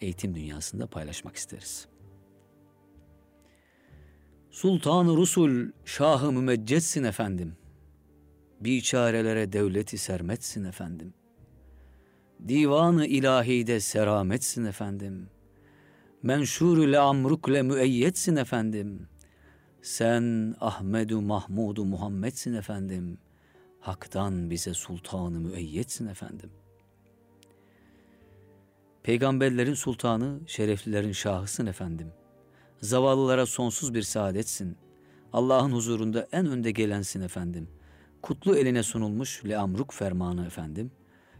eğitim 0.01 0.35
dünyasında 0.35 0.87
paylaşmak 0.87 1.35
isteriz. 1.35 1.87
Sultan-ı 4.51 5.17
Rusul, 5.17 5.71
Şah-ı 5.85 6.31
Mümeccetsin 6.31 7.03
efendim. 7.03 7.57
Biçarelere 8.59 9.53
devleti 9.53 9.97
sermetsin 9.97 10.63
efendim. 10.63 11.13
Divanı 12.47 13.05
ilahide 13.05 13.79
serametsin 13.79 14.65
efendim. 14.65 15.29
Menşur-ü 16.25 16.97
amrukle 16.97 17.61
müeyyetsin 17.61 18.35
efendim. 18.35 19.07
Sen 19.81 20.55
Ahmedu 20.59 21.21
Mahmudu 21.21 21.85
Muhammedsin 21.85 22.53
efendim. 22.53 23.17
Hak'tan 23.79 24.49
bize 24.49 24.73
sultanı 24.73 25.39
müeyyetsin 25.39 26.07
efendim. 26.07 26.49
Peygamberlerin 29.03 29.73
sultanı, 29.73 30.39
şereflilerin 30.47 31.11
şahısın 31.11 31.65
efendim. 31.65 32.07
Zavallılara 32.81 33.45
sonsuz 33.45 33.93
bir 33.93 34.01
saadetsin. 34.01 34.77
Allah'ın 35.33 35.71
huzurunda 35.71 36.27
en 36.31 36.45
önde 36.45 36.71
gelensin 36.71 37.21
efendim. 37.21 37.69
Kutlu 38.21 38.55
eline 38.55 38.83
sunulmuş 38.83 39.45
leamruk 39.45 39.93
fermanı 39.93 40.45
efendim. 40.45 40.91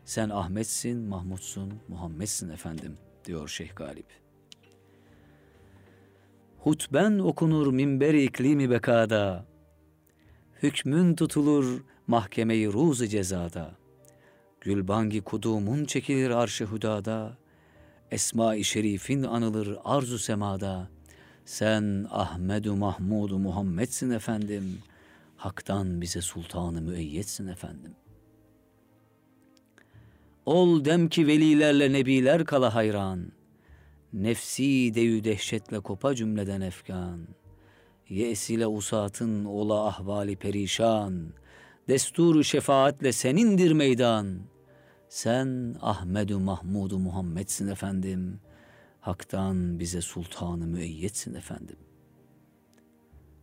Sen 0.03 0.29
Ahmetsin, 0.29 0.97
Mahmutsun, 0.97 1.73
Muhammedsin 1.87 2.49
efendim 2.49 2.97
diyor 3.25 3.47
Şeyh 3.47 3.75
Galip. 3.75 4.24
Hutben 6.65 7.19
okunur 7.19 7.67
minber 7.73 8.13
iklimi 8.13 8.69
bekada. 8.69 9.45
Hükmün 10.63 11.15
tutulur 11.15 11.83
mahkemeyi 12.07 12.73
ruzu 12.73 13.07
cezada. 13.07 13.71
Gülbangi 14.61 15.21
kudumun 15.21 15.85
çekilir 15.85 16.29
arşı 16.29 16.65
hudada. 16.65 17.37
Esma-i 18.11 18.63
şerifin 18.63 19.23
anılır 19.23 19.77
arzu 19.83 20.19
semada. 20.19 20.87
Sen 21.45 22.07
Ahmedu 22.11 22.75
Mahmudu 22.75 23.39
Muhammedsin 23.39 24.11
efendim. 24.11 24.77
Hak'tan 25.37 26.01
bize 26.01 26.21
sultanı 26.21 26.81
müeyyetsin 26.81 27.47
efendim. 27.47 27.95
Ol 30.45 30.85
dem 30.85 31.09
ki 31.09 31.27
velilerle 31.27 31.93
nebiler 31.93 32.45
kala 32.45 32.75
hayran. 32.75 33.34
Nefsi 34.15 34.91
deyü 34.95 35.23
dehşetle 35.23 35.79
kopa 35.79 36.15
cümleden 36.15 36.61
efkan. 36.61 37.27
Yes 38.09 38.49
ile 38.49 38.67
usatın 38.67 39.45
ola 39.45 39.87
ahvali 39.87 40.35
perişan. 40.35 41.33
Desturu 41.87 42.43
şefaatle 42.43 43.11
senindir 43.11 43.71
meydan. 43.71 44.39
Sen 45.09 45.75
Ahmedu 45.81 46.39
Mahmudu 46.39 46.99
Muhammedsin 46.99 47.67
efendim. 47.67 48.39
Hak'tan 49.01 49.79
bize 49.79 50.01
sultanı 50.01 50.67
müeyyetsin 50.67 51.33
efendim. 51.33 51.77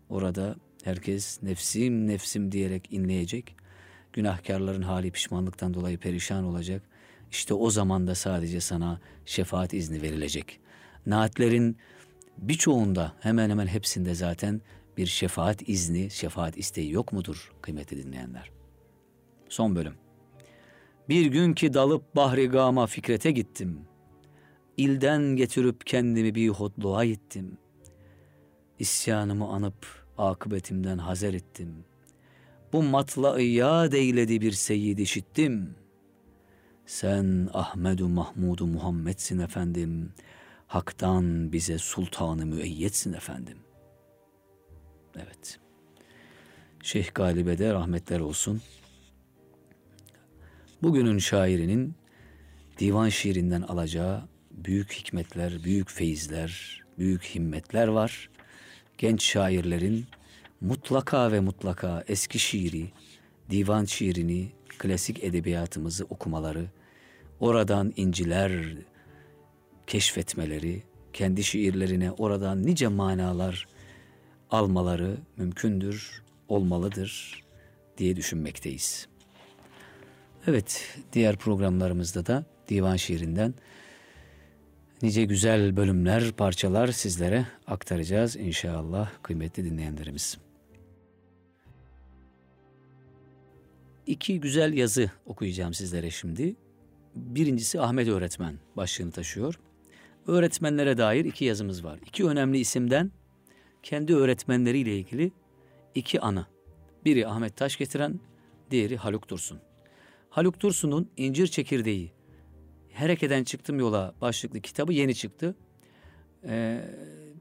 Orada 0.08 0.56
herkes 0.84 1.42
nefsim 1.42 2.06
nefsim 2.06 2.52
diyerek 2.52 2.92
inleyecek. 2.92 3.56
Günahkarların 4.12 4.82
hali 4.82 5.10
pişmanlıktan 5.10 5.74
dolayı 5.74 5.98
perişan 5.98 6.44
olacak. 6.44 6.82
İşte 7.30 7.54
o 7.54 7.70
zaman 7.70 8.06
da 8.06 8.14
sadece 8.14 8.60
sana 8.60 9.00
şefaat 9.26 9.74
izni 9.74 10.02
verilecek. 10.02 10.61
Naatlerin 11.06 11.76
birçoğunda 12.38 13.12
hemen 13.20 13.50
hemen 13.50 13.66
hepsinde 13.66 14.14
zaten 14.14 14.60
bir 14.96 15.06
şefaat 15.06 15.68
izni, 15.68 16.10
şefaat 16.10 16.58
isteği 16.58 16.90
yok 16.92 17.12
mudur 17.12 17.52
kıymetli 17.62 18.04
dinleyenler? 18.04 18.50
Son 19.48 19.76
bölüm. 19.76 19.94
Bir 21.08 21.26
gün 21.26 21.52
ki 21.52 21.74
dalıp 21.74 22.16
bahri 22.16 22.48
gama 22.48 22.86
fikrete 22.86 23.30
gittim. 23.30 23.80
İlden 24.76 25.22
getirip 25.22 25.86
kendimi 25.86 26.34
bir 26.34 26.48
hodluğa 26.48 27.04
gittim. 27.04 27.58
İsyanımı 28.78 29.48
anıp 29.48 29.86
akıbetimden 30.18 30.98
hazer 30.98 31.34
ettim. 31.34 31.84
Bu 32.72 32.82
matla 32.82 33.40
yad 33.40 33.92
eyledi 33.92 34.40
bir 34.40 34.52
seyyid 34.52 34.98
işittim. 34.98 35.74
Sen 36.86 37.48
Ahmedu 37.52 38.08
Mahmudu 38.08 38.66
Muhammedsin 38.66 39.38
efendim. 39.38 40.12
Hak'tan 40.72 41.52
bize 41.52 41.78
sultanı 41.78 42.46
müeyyetsin 42.46 43.12
efendim. 43.12 43.58
Evet. 45.16 45.60
Şeyh 46.82 47.14
Galibe 47.14 47.58
de 47.58 47.72
rahmetler 47.72 48.20
olsun. 48.20 48.62
Bugünün 50.82 51.18
şairinin 51.18 51.94
divan 52.78 53.08
şiirinden 53.08 53.62
alacağı 53.62 54.22
büyük 54.50 54.92
hikmetler, 54.92 55.64
büyük 55.64 55.90
feyizler, 55.90 56.82
büyük 56.98 57.22
himmetler 57.22 57.88
var. 57.88 58.30
Genç 58.98 59.22
şairlerin 59.24 60.06
mutlaka 60.60 61.32
ve 61.32 61.40
mutlaka 61.40 62.04
eski 62.08 62.38
şiiri, 62.38 62.90
divan 63.50 63.84
şiirini, 63.84 64.52
klasik 64.78 65.24
edebiyatımızı 65.24 66.04
okumaları, 66.04 66.66
oradan 67.40 67.92
inciler 67.96 68.76
keşfetmeleri, 69.86 70.82
kendi 71.12 71.44
şiirlerine 71.44 72.10
oradan 72.10 72.66
nice 72.66 72.88
manalar 72.88 73.66
almaları 74.50 75.16
mümkündür, 75.36 76.22
olmalıdır 76.48 77.42
diye 77.98 78.16
düşünmekteyiz. 78.16 79.08
Evet, 80.46 80.98
diğer 81.12 81.36
programlarımızda 81.36 82.26
da 82.26 82.44
divan 82.68 82.96
şiirinden 82.96 83.54
nice 85.02 85.24
güzel 85.24 85.76
bölümler, 85.76 86.32
parçalar 86.32 86.88
sizlere 86.88 87.46
aktaracağız 87.66 88.36
inşallah 88.36 89.10
kıymetli 89.22 89.64
dinleyenlerimiz. 89.64 90.38
İki 94.06 94.40
güzel 94.40 94.72
yazı 94.72 95.10
okuyacağım 95.26 95.74
sizlere 95.74 96.10
şimdi. 96.10 96.56
Birincisi 97.14 97.80
Ahmet 97.80 98.08
Öğretmen 98.08 98.54
başlığını 98.76 99.12
taşıyor. 99.12 99.58
Öğretmenlere 100.26 100.98
dair 100.98 101.24
iki 101.24 101.44
yazımız 101.44 101.84
var. 101.84 101.98
İki 102.06 102.24
önemli 102.24 102.58
isimden 102.58 103.12
kendi 103.82 104.14
öğretmenleriyle 104.14 104.98
ilgili 104.98 105.32
iki 105.94 106.20
anı. 106.20 106.46
Biri 107.04 107.26
Ahmet 107.26 107.56
Taş 107.56 107.76
getiren, 107.76 108.20
diğeri 108.70 108.96
Haluk 108.96 109.28
Dursun. 109.28 109.58
Haluk 110.30 110.60
Dursun'un 110.60 111.10
İncir 111.16 111.46
Çekirdeği, 111.46 112.12
Herekeden 112.92 113.44
Çıktım 113.44 113.78
Yola 113.78 114.14
başlıklı 114.20 114.60
kitabı 114.60 114.92
yeni 114.92 115.14
çıktı. 115.14 115.54
Ee, 116.46 116.80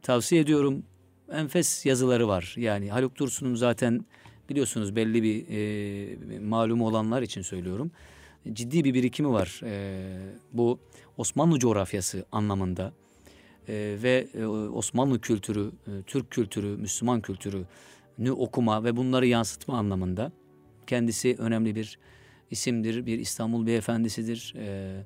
tavsiye 0.02 0.42
ediyorum. 0.42 0.84
Enfes 1.32 1.86
yazıları 1.86 2.28
var. 2.28 2.56
Yani 2.58 2.92
Haluk 2.92 3.18
Dursun'un 3.18 3.56
zaten 3.56 4.06
biliyorsunuz 4.50 4.96
belli 4.96 5.24
bir 5.24 5.46
e, 5.50 6.40
malumu 6.40 6.88
olanlar 6.88 7.22
için 7.22 7.42
söylüyorum. 7.42 7.92
Ciddi 8.54 8.84
bir 8.84 8.94
birikimi 8.94 9.30
var. 9.30 9.62
E, 9.64 10.04
bu 10.54 10.80
Osmanlı 11.22 11.60
coğrafyası 11.60 12.26
anlamında 12.32 12.94
e, 13.68 13.98
ve 14.04 14.28
e, 14.34 14.46
Osmanlı 14.46 15.22
kültürü, 15.22 15.72
e, 15.88 15.92
Türk 16.08 16.32
kültürü, 16.32 16.78
Müslüman 16.78 17.22
kültürünü 17.22 18.32
okuma 18.32 18.84
ve 18.84 18.98
bunları 18.98 19.28
yansıtma 19.28 19.78
anlamında 19.78 20.32
kendisi 20.88 21.36
önemli 21.40 21.76
bir 21.76 22.00
isimdir, 22.52 23.06
bir 23.06 23.20
İstanbul 23.20 23.68
beyefendisidir. 23.68 24.54
E, 24.58 25.04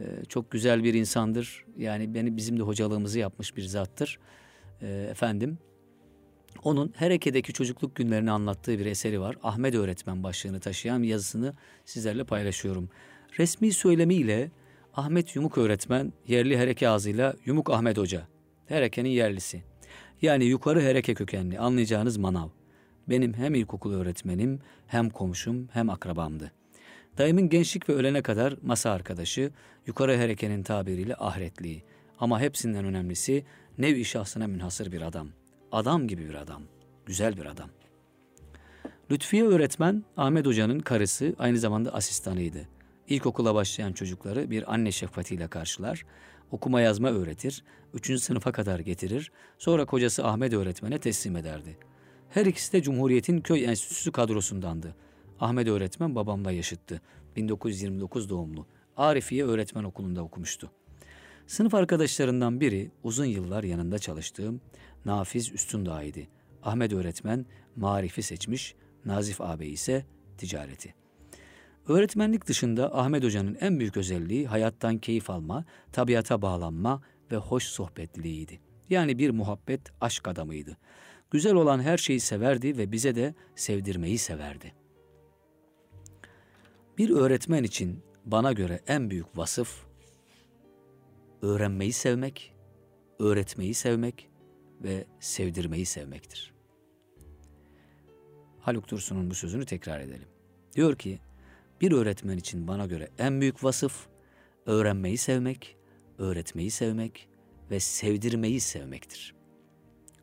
e, 0.00 0.04
çok 0.28 0.50
güzel 0.50 0.84
bir 0.84 0.94
insandır. 0.94 1.64
Yani 1.78 2.14
beni 2.14 2.36
bizim 2.36 2.58
de 2.58 2.62
hocalığımızı 2.62 3.18
yapmış 3.18 3.56
bir 3.56 3.62
zattır. 3.62 4.18
E, 4.82 4.88
efendim 5.10 5.58
onun 6.62 6.92
Hereke'deki 6.96 7.52
çocukluk 7.52 7.94
günlerini 7.94 8.30
anlattığı 8.30 8.78
bir 8.78 8.86
eseri 8.86 9.20
var. 9.20 9.36
Ahmet 9.42 9.74
Öğretmen 9.74 10.22
başlığını 10.22 10.60
taşıyan 10.60 11.02
yazısını 11.02 11.54
sizlerle 11.84 12.24
paylaşıyorum. 12.24 12.88
Resmi 13.38 13.72
söylemiyle 13.72 14.50
Ahmet 14.96 15.36
Yumuk 15.36 15.58
Öğretmen 15.58 16.12
yerli 16.26 16.58
Hereke 16.58 16.88
ağzıyla 16.88 17.34
Yumuk 17.44 17.70
Ahmet 17.70 17.98
Hoca. 17.98 18.28
Hereke'nin 18.66 19.08
yerlisi. 19.08 19.62
Yani 20.22 20.44
yukarı 20.44 20.82
Hereke 20.82 21.14
kökenli 21.14 21.58
anlayacağınız 21.58 22.16
manav. 22.16 22.48
Benim 23.08 23.34
hem 23.34 23.54
ilkokul 23.54 23.94
öğretmenim 23.94 24.60
hem 24.86 25.10
komşum 25.10 25.68
hem 25.72 25.90
akrabamdı. 25.90 26.52
Dayımın 27.18 27.48
gençlik 27.48 27.88
ve 27.88 27.92
ölene 27.92 28.22
kadar 28.22 28.54
masa 28.62 28.90
arkadaşı, 28.90 29.50
yukarı 29.86 30.16
Hereke'nin 30.16 30.62
tabiriyle 30.62 31.14
ahretliği. 31.16 31.84
Ama 32.18 32.40
hepsinden 32.40 32.84
önemlisi 32.84 33.44
nevi 33.78 34.04
şahsına 34.04 34.46
münhasır 34.46 34.92
bir 34.92 35.02
adam.'' 35.02 35.44
Adam 35.74 36.08
gibi 36.08 36.28
bir 36.28 36.34
adam. 36.34 36.62
Güzel 37.06 37.36
bir 37.36 37.44
adam. 37.44 37.70
Lütfiye 39.10 39.44
öğretmen 39.44 40.04
Ahmet 40.16 40.46
Hoca'nın 40.46 40.78
karısı 40.78 41.34
aynı 41.38 41.58
zamanda 41.58 41.94
asistanıydı. 41.94 42.68
İlkokula 43.08 43.54
başlayan 43.54 43.92
çocukları 43.92 44.50
bir 44.50 44.74
anne 44.74 44.92
şefkatiyle 44.92 45.48
karşılar, 45.48 46.04
okuma 46.50 46.80
yazma 46.80 47.10
öğretir, 47.10 47.64
üçüncü 47.94 48.20
sınıfa 48.20 48.52
kadar 48.52 48.80
getirir, 48.80 49.32
sonra 49.58 49.84
kocası 49.84 50.26
Ahmet 50.26 50.52
öğretmene 50.52 50.98
teslim 50.98 51.36
ederdi. 51.36 51.78
Her 52.30 52.46
ikisi 52.46 52.72
de 52.72 52.82
Cumhuriyet'in 52.82 53.40
köy 53.40 53.64
enstitüsü 53.64 54.12
kadrosundandı. 54.12 54.94
Ahmet 55.40 55.68
öğretmen 55.68 56.14
babamla 56.14 56.52
yaşıttı. 56.52 57.00
1929 57.36 58.30
doğumlu. 58.30 58.66
Arifiye 58.96 59.44
öğretmen 59.44 59.84
okulunda 59.84 60.22
okumuştu. 60.22 60.70
Sınıf 61.46 61.74
arkadaşlarından 61.74 62.60
biri 62.60 62.90
uzun 63.02 63.24
yıllar 63.24 63.64
yanında 63.64 63.98
çalıştığım 63.98 64.60
Nafiz 65.04 65.52
Üstündağ. 65.52 66.02
Ahmet 66.62 66.92
öğretmen 66.92 67.46
marifi 67.76 68.22
seçmiş, 68.22 68.74
Nazif 69.04 69.40
ağabey 69.40 69.72
ise 69.72 70.06
ticareti. 70.38 71.03
Öğretmenlik 71.88 72.46
dışında 72.46 72.98
Ahmet 72.98 73.24
Hoca'nın 73.24 73.56
en 73.60 73.80
büyük 73.80 73.96
özelliği 73.96 74.46
hayattan 74.46 74.98
keyif 74.98 75.30
alma, 75.30 75.64
tabiata 75.92 76.42
bağlanma 76.42 77.02
ve 77.32 77.36
hoş 77.36 77.64
sohbetliliğiydi. 77.64 78.60
Yani 78.90 79.18
bir 79.18 79.30
muhabbet 79.30 79.80
aşk 80.00 80.28
adamıydı. 80.28 80.76
Güzel 81.30 81.54
olan 81.54 81.80
her 81.80 81.98
şeyi 81.98 82.20
severdi 82.20 82.78
ve 82.78 82.92
bize 82.92 83.14
de 83.14 83.34
sevdirmeyi 83.56 84.18
severdi. 84.18 84.74
Bir 86.98 87.10
öğretmen 87.10 87.64
için 87.64 88.02
bana 88.24 88.52
göre 88.52 88.80
en 88.86 89.10
büyük 89.10 89.38
vasıf 89.38 89.86
öğrenmeyi 91.42 91.92
sevmek, 91.92 92.54
öğretmeyi 93.18 93.74
sevmek 93.74 94.30
ve 94.82 95.06
sevdirmeyi 95.20 95.86
sevmektir. 95.86 96.54
Haluk 98.60 98.90
Dursun'un 98.90 99.30
bu 99.30 99.34
sözünü 99.34 99.66
tekrar 99.66 100.00
edelim. 100.00 100.28
Diyor 100.76 100.96
ki, 100.96 101.20
bir 101.80 101.92
öğretmen 101.92 102.38
için 102.38 102.68
bana 102.68 102.86
göre 102.86 103.08
en 103.18 103.40
büyük 103.40 103.64
vasıf 103.64 104.06
öğrenmeyi 104.66 105.18
sevmek, 105.18 105.76
öğretmeyi 106.18 106.70
sevmek 106.70 107.28
ve 107.70 107.80
sevdirmeyi 107.80 108.60
sevmektir. 108.60 109.34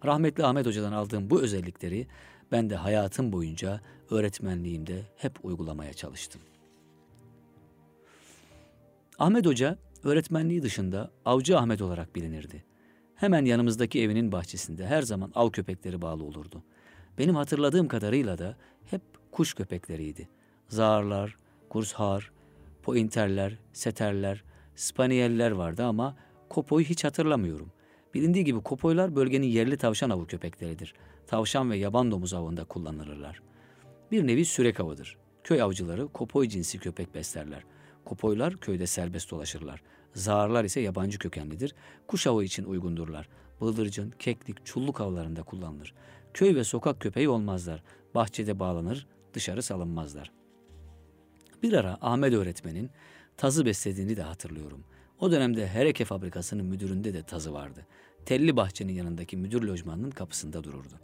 Rahmetli 0.06 0.46
Ahmet 0.46 0.66
Hoca'dan 0.66 0.92
aldığım 0.92 1.30
bu 1.30 1.42
özellikleri 1.42 2.08
ben 2.52 2.70
de 2.70 2.76
hayatım 2.76 3.32
boyunca 3.32 3.82
öğretmenliğimde 4.10 5.02
hep 5.16 5.46
uygulamaya 5.46 5.94
çalıştım. 5.94 6.42
Ahmet 9.20 9.46
Hoca 9.46 9.78
öğretmenliği 10.04 10.64
dışında 10.64 11.12
Avcı 11.26 11.58
Ahmet 11.58 11.82
olarak 11.82 12.16
bilinirdi. 12.16 12.64
Hemen 13.16 13.46
yanımızdaki 13.46 14.02
evinin 14.02 14.32
bahçesinde 14.32 14.86
her 14.86 15.02
zaman 15.02 15.32
av 15.36 15.50
köpekleri 15.50 16.02
bağlı 16.02 16.24
olurdu. 16.24 16.64
Benim 17.18 17.36
hatırladığım 17.36 17.88
kadarıyla 17.88 18.38
da 18.38 18.58
hep 18.86 19.02
kuş 19.32 19.54
köpekleriydi. 19.54 20.30
Zağırlar, 20.68 21.38
kurshar, 21.72 22.32
pointerler, 22.84 23.58
seterler, 23.74 24.44
spaniyeller 24.76 25.52
vardı 25.52 25.84
ama 25.86 26.16
kopoyu 26.50 26.86
hiç 26.86 27.04
hatırlamıyorum. 27.04 27.72
Bilindiği 28.14 28.46
gibi 28.46 28.62
kopoylar 28.62 29.16
bölgenin 29.16 29.48
yerli 29.48 29.78
tavşan 29.78 30.10
avı 30.10 30.28
köpekleridir. 30.28 30.94
Tavşan 31.28 31.72
ve 31.72 31.78
yaban 31.78 32.12
domuz 32.12 32.34
avında 32.34 32.64
kullanılırlar. 32.64 33.42
Bir 34.12 34.28
nevi 34.28 34.46
sürek 34.46 34.80
avıdır. 34.80 35.18
Köy 35.44 35.62
avcıları 35.62 36.08
kopoy 36.08 36.48
cinsi 36.48 36.80
köpek 36.80 37.16
beslerler. 37.16 37.64
Kopoylar 38.06 38.58
köyde 38.58 38.88
serbest 38.88 39.32
dolaşırlar. 39.32 39.82
Zağırlar 40.14 40.64
ise 40.64 40.82
yabancı 40.82 41.20
kökenlidir. 41.20 41.76
Kuş 42.08 42.28
avı 42.28 42.44
için 42.44 42.64
uygundurlar. 42.64 43.30
Bıldırcın, 43.62 44.14
keklik, 44.20 44.66
çulluk 44.66 45.02
avlarında 45.02 45.44
kullanılır. 45.44 45.94
Köy 46.34 46.56
ve 46.56 46.64
sokak 46.64 47.00
köpeği 47.00 47.30
olmazlar. 47.30 47.84
Bahçede 48.16 48.60
bağlanır, 48.60 49.08
dışarı 49.34 49.64
salınmazlar. 49.64 50.41
Bir 51.64 51.74
ara 51.74 51.98
Ahmet 52.02 52.34
öğretmenin 52.34 52.90
tazı 53.38 53.66
beslediğini 53.66 54.18
de 54.18 54.22
hatırlıyorum. 54.22 54.84
O 55.20 55.32
dönemde 55.32 55.68
Hereke 55.68 56.06
fabrikasının 56.06 56.66
müdüründe 56.66 57.14
de 57.14 57.24
tazı 57.24 57.54
vardı. 57.54 57.86
Telli 58.26 58.58
bahçenin 58.58 58.94
yanındaki 58.94 59.38
müdür 59.38 59.62
lojmanının 59.62 60.12
kapısında 60.12 60.64
dururdu. 60.64 61.00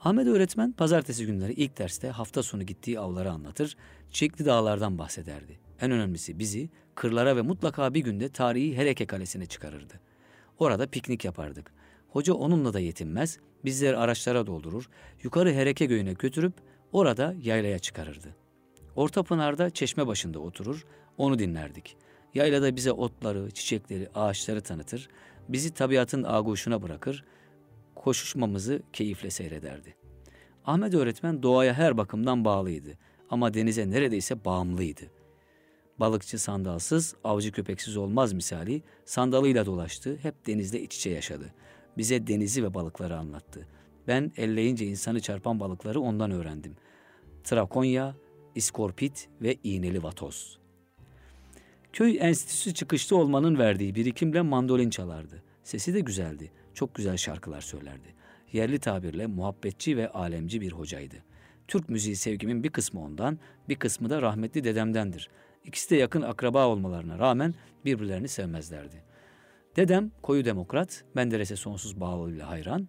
Ahmet 0.00 0.26
öğretmen 0.26 0.72
pazartesi 0.72 1.26
günleri 1.26 1.52
ilk 1.52 1.78
derste 1.78 2.08
hafta 2.08 2.42
sonu 2.42 2.62
gittiği 2.62 3.00
avları 3.00 3.30
anlatır, 3.30 3.76
çiçekli 4.10 4.44
dağlardan 4.44 4.98
bahsederdi. 4.98 5.58
En 5.80 5.90
önemlisi 5.90 6.38
bizi 6.38 6.70
kırlara 6.94 7.36
ve 7.36 7.42
mutlaka 7.42 7.94
bir 7.94 8.00
günde 8.00 8.28
tarihi 8.28 8.76
Hereke 8.76 9.06
Kalesi'ne 9.06 9.46
çıkarırdı. 9.46 10.00
Orada 10.58 10.86
piknik 10.86 11.24
yapardık. 11.24 11.72
Hoca 12.08 12.34
onunla 12.34 12.72
da 12.72 12.80
yetinmez, 12.80 13.38
bizleri 13.64 13.96
araçlara 13.96 14.46
doldurur, 14.46 14.88
yukarı 15.22 15.52
Hereke 15.52 15.86
Göyü'ne 15.86 16.12
götürüp 16.12 16.52
orada 16.92 17.34
yaylaya 17.42 17.78
çıkarırdı. 17.78 18.39
Orta 19.00 19.22
Pınar'da 19.22 19.70
çeşme 19.70 20.06
başında 20.06 20.38
oturur, 20.38 20.86
onu 21.18 21.38
dinlerdik. 21.38 21.96
Yaylada 22.34 22.76
bize 22.76 22.92
otları, 22.92 23.50
çiçekleri, 23.50 24.08
ağaçları 24.14 24.60
tanıtır, 24.60 25.08
bizi 25.48 25.74
tabiatın 25.74 26.22
ağuşuna 26.22 26.82
bırakır, 26.82 27.24
koşuşmamızı 27.94 28.82
keyifle 28.92 29.30
seyrederdi. 29.30 29.94
Ahmet 30.64 30.94
öğretmen 30.94 31.42
doğaya 31.42 31.74
her 31.74 31.96
bakımdan 31.96 32.44
bağlıydı 32.44 32.98
ama 33.30 33.54
denize 33.54 33.90
neredeyse 33.90 34.44
bağımlıydı. 34.44 35.02
Balıkçı 36.00 36.38
sandalsız, 36.38 37.14
avcı 37.24 37.52
köpeksiz 37.52 37.96
olmaz 37.96 38.32
misali 38.32 38.82
sandalıyla 39.04 39.66
dolaştı, 39.66 40.16
hep 40.16 40.46
denizde 40.46 40.80
iç 40.80 40.96
içe 40.96 41.10
yaşadı. 41.10 41.54
Bize 41.98 42.26
denizi 42.26 42.64
ve 42.64 42.74
balıkları 42.74 43.16
anlattı. 43.16 43.68
Ben 44.08 44.32
elleyince 44.36 44.86
insanı 44.86 45.20
çarpan 45.20 45.60
balıkları 45.60 46.00
ondan 46.00 46.30
öğrendim. 46.30 46.76
Trakonya, 47.44 48.14
iskorpit 48.60 49.28
ve 49.42 49.56
iğneli 49.64 50.02
vatoz. 50.02 50.58
Köy 51.92 52.18
enstitüsü 52.20 52.74
çıkışta 52.74 53.16
olmanın 53.16 53.58
verdiği 53.58 53.94
birikimle 53.94 54.40
mandolin 54.40 54.90
çalardı. 54.90 55.42
Sesi 55.64 55.94
de 55.94 56.00
güzeldi. 56.00 56.52
Çok 56.74 56.94
güzel 56.94 57.16
şarkılar 57.16 57.60
söylerdi. 57.60 58.14
Yerli 58.52 58.78
tabirle 58.78 59.26
muhabbetçi 59.26 59.96
ve 59.96 60.08
alemci 60.08 60.60
bir 60.60 60.72
hocaydı. 60.72 61.16
Türk 61.68 61.88
müziği 61.88 62.16
sevgimin 62.16 62.64
bir 62.64 62.68
kısmı 62.68 63.04
ondan, 63.04 63.38
bir 63.68 63.76
kısmı 63.76 64.10
da 64.10 64.22
rahmetli 64.22 64.64
dedemdendir. 64.64 65.30
İkisi 65.64 65.90
de 65.90 65.96
yakın 65.96 66.22
akraba 66.22 66.66
olmalarına 66.66 67.18
rağmen 67.18 67.54
birbirlerini 67.84 68.28
sevmezlerdi. 68.28 69.02
Dedem 69.76 70.10
koyu 70.22 70.44
demokrat, 70.44 71.04
Menderes'e 71.14 71.56
sonsuz 71.56 72.00
bağlılığıyla 72.00 72.48
hayran, 72.48 72.88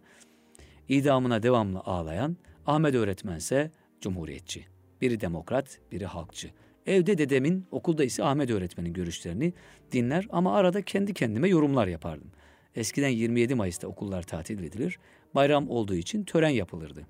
idamına 0.89 1.43
devamlı 1.43 1.79
ağlayan, 1.79 2.37
Ahmet 2.65 2.95
öğretmense 2.95 3.71
cumhuriyetçi. 4.01 4.70
Biri 5.01 5.21
demokrat, 5.21 5.79
biri 5.91 6.05
halkçı. 6.05 6.49
Evde 6.85 7.17
dedemin, 7.17 7.65
okulda 7.71 8.03
ise 8.03 8.23
Ahmet 8.23 8.49
öğretmenin 8.49 8.93
görüşlerini 8.93 9.53
dinler 9.91 10.27
ama 10.29 10.55
arada 10.55 10.81
kendi 10.81 11.13
kendime 11.13 11.49
yorumlar 11.49 11.87
yapardım. 11.87 12.31
Eskiden 12.75 13.09
27 13.09 13.55
Mayıs'ta 13.55 13.87
okullar 13.87 14.23
tatil 14.23 14.63
edilir, 14.63 14.99
bayram 15.35 15.69
olduğu 15.69 15.95
için 15.95 16.23
tören 16.23 16.49
yapılırdı. 16.49 17.07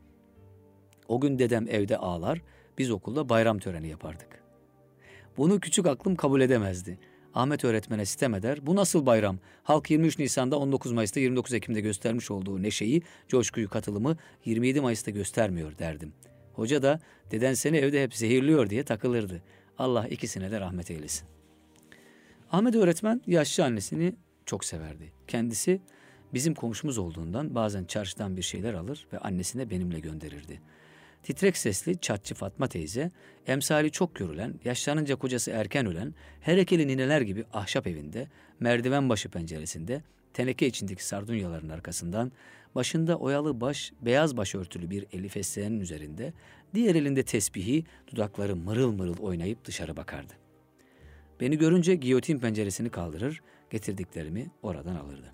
O 1.08 1.22
gün 1.22 1.40
dedem 1.40 1.68
evde 1.70 1.98
ağlar, 1.98 2.42
biz 2.78 2.92
okulda 2.92 3.30
bayram 3.30 3.60
töreni 3.60 3.88
yapardık. 3.88 4.44
Bunu 5.38 5.60
küçük 5.60 5.86
aklım 5.86 6.16
kabul 6.16 6.42
edemezdi. 6.42 7.00
Ahmet 7.34 7.64
öğretmene 7.64 8.06
sitem 8.06 8.34
eder. 8.34 8.66
Bu 8.66 8.76
nasıl 8.76 9.06
bayram? 9.06 9.40
Halk 9.64 9.92
23 9.92 10.20
Nisan'da 10.20 10.60
19 10.60 10.92
Mayıs'ta 10.92 11.20
29 11.20 11.54
Ekim'de 11.54 11.82
göstermiş 11.82 12.32
olduğu 12.32 12.62
neşeyi, 12.62 13.02
coşkuyu, 13.28 13.70
katılımı 13.70 14.18
27 14.46 14.82
Mayıs'ta 14.82 15.12
göstermiyor 15.12 15.78
derdim. 15.78 16.14
Hoca 16.54 16.82
da 16.82 17.00
deden 17.32 17.54
seni 17.54 17.78
evde 17.78 18.04
hep 18.04 18.16
zehirliyor 18.16 18.70
diye 18.70 18.84
takılırdı. 18.84 19.42
Allah 19.78 20.08
ikisine 20.08 20.52
de 20.52 20.60
rahmet 20.60 20.92
eylesin. 20.92 21.28
Ahmet 22.52 22.76
öğretmen 22.76 23.22
yaşlı 23.28 23.64
annesini 23.64 24.16
çok 24.46 24.66
severdi. 24.66 25.12
Kendisi 25.28 25.82
bizim 26.34 26.54
komşumuz 26.54 26.98
olduğundan 26.98 27.56
bazen 27.56 27.86
çarşıdan 27.86 28.38
bir 28.38 28.42
şeyler 28.42 28.74
alır 28.74 29.08
ve 29.14 29.18
annesine 29.18 29.70
benimle 29.70 30.00
gönderirdi. 30.00 30.62
Titrek 31.24 31.58
sesli 31.58 31.98
çatçı 31.98 32.36
Fatma 32.36 32.68
teyze, 32.68 33.12
emsali 33.48 33.92
çok 33.92 34.16
görülen, 34.16 34.54
yaşlanınca 34.66 35.16
kocası 35.16 35.52
erken 35.52 35.86
ölen, 35.86 36.14
herekeli 36.42 36.88
nineler 36.88 37.22
gibi 37.22 37.46
ahşap 37.54 37.88
evinde, 37.88 38.28
merdiven 38.60 39.10
başı 39.10 39.30
penceresinde, 39.30 40.02
teneke 40.34 40.68
içindeki 40.68 41.06
sardunyaların 41.06 41.70
arkasından, 41.70 42.32
başında 42.76 43.16
oyalı 43.16 43.62
baş, 43.62 43.94
beyaz 44.02 44.38
başörtülü 44.38 44.90
bir 44.90 45.06
eli 45.12 45.30
fesleğenin 45.30 45.80
üzerinde, 45.80 46.34
diğer 46.74 46.96
elinde 46.96 47.24
tesbihi, 47.24 47.86
dudakları 48.12 48.56
mırıl 48.56 48.92
mırıl 48.92 49.18
oynayıp 49.18 49.66
dışarı 49.66 49.98
bakardı. 49.98 50.34
Beni 51.40 51.58
görünce 51.58 51.96
giyotin 51.96 52.40
penceresini 52.40 52.90
kaldırır, 52.90 53.42
getirdiklerimi 53.70 54.52
oradan 54.62 54.96
alırdı. 54.96 55.34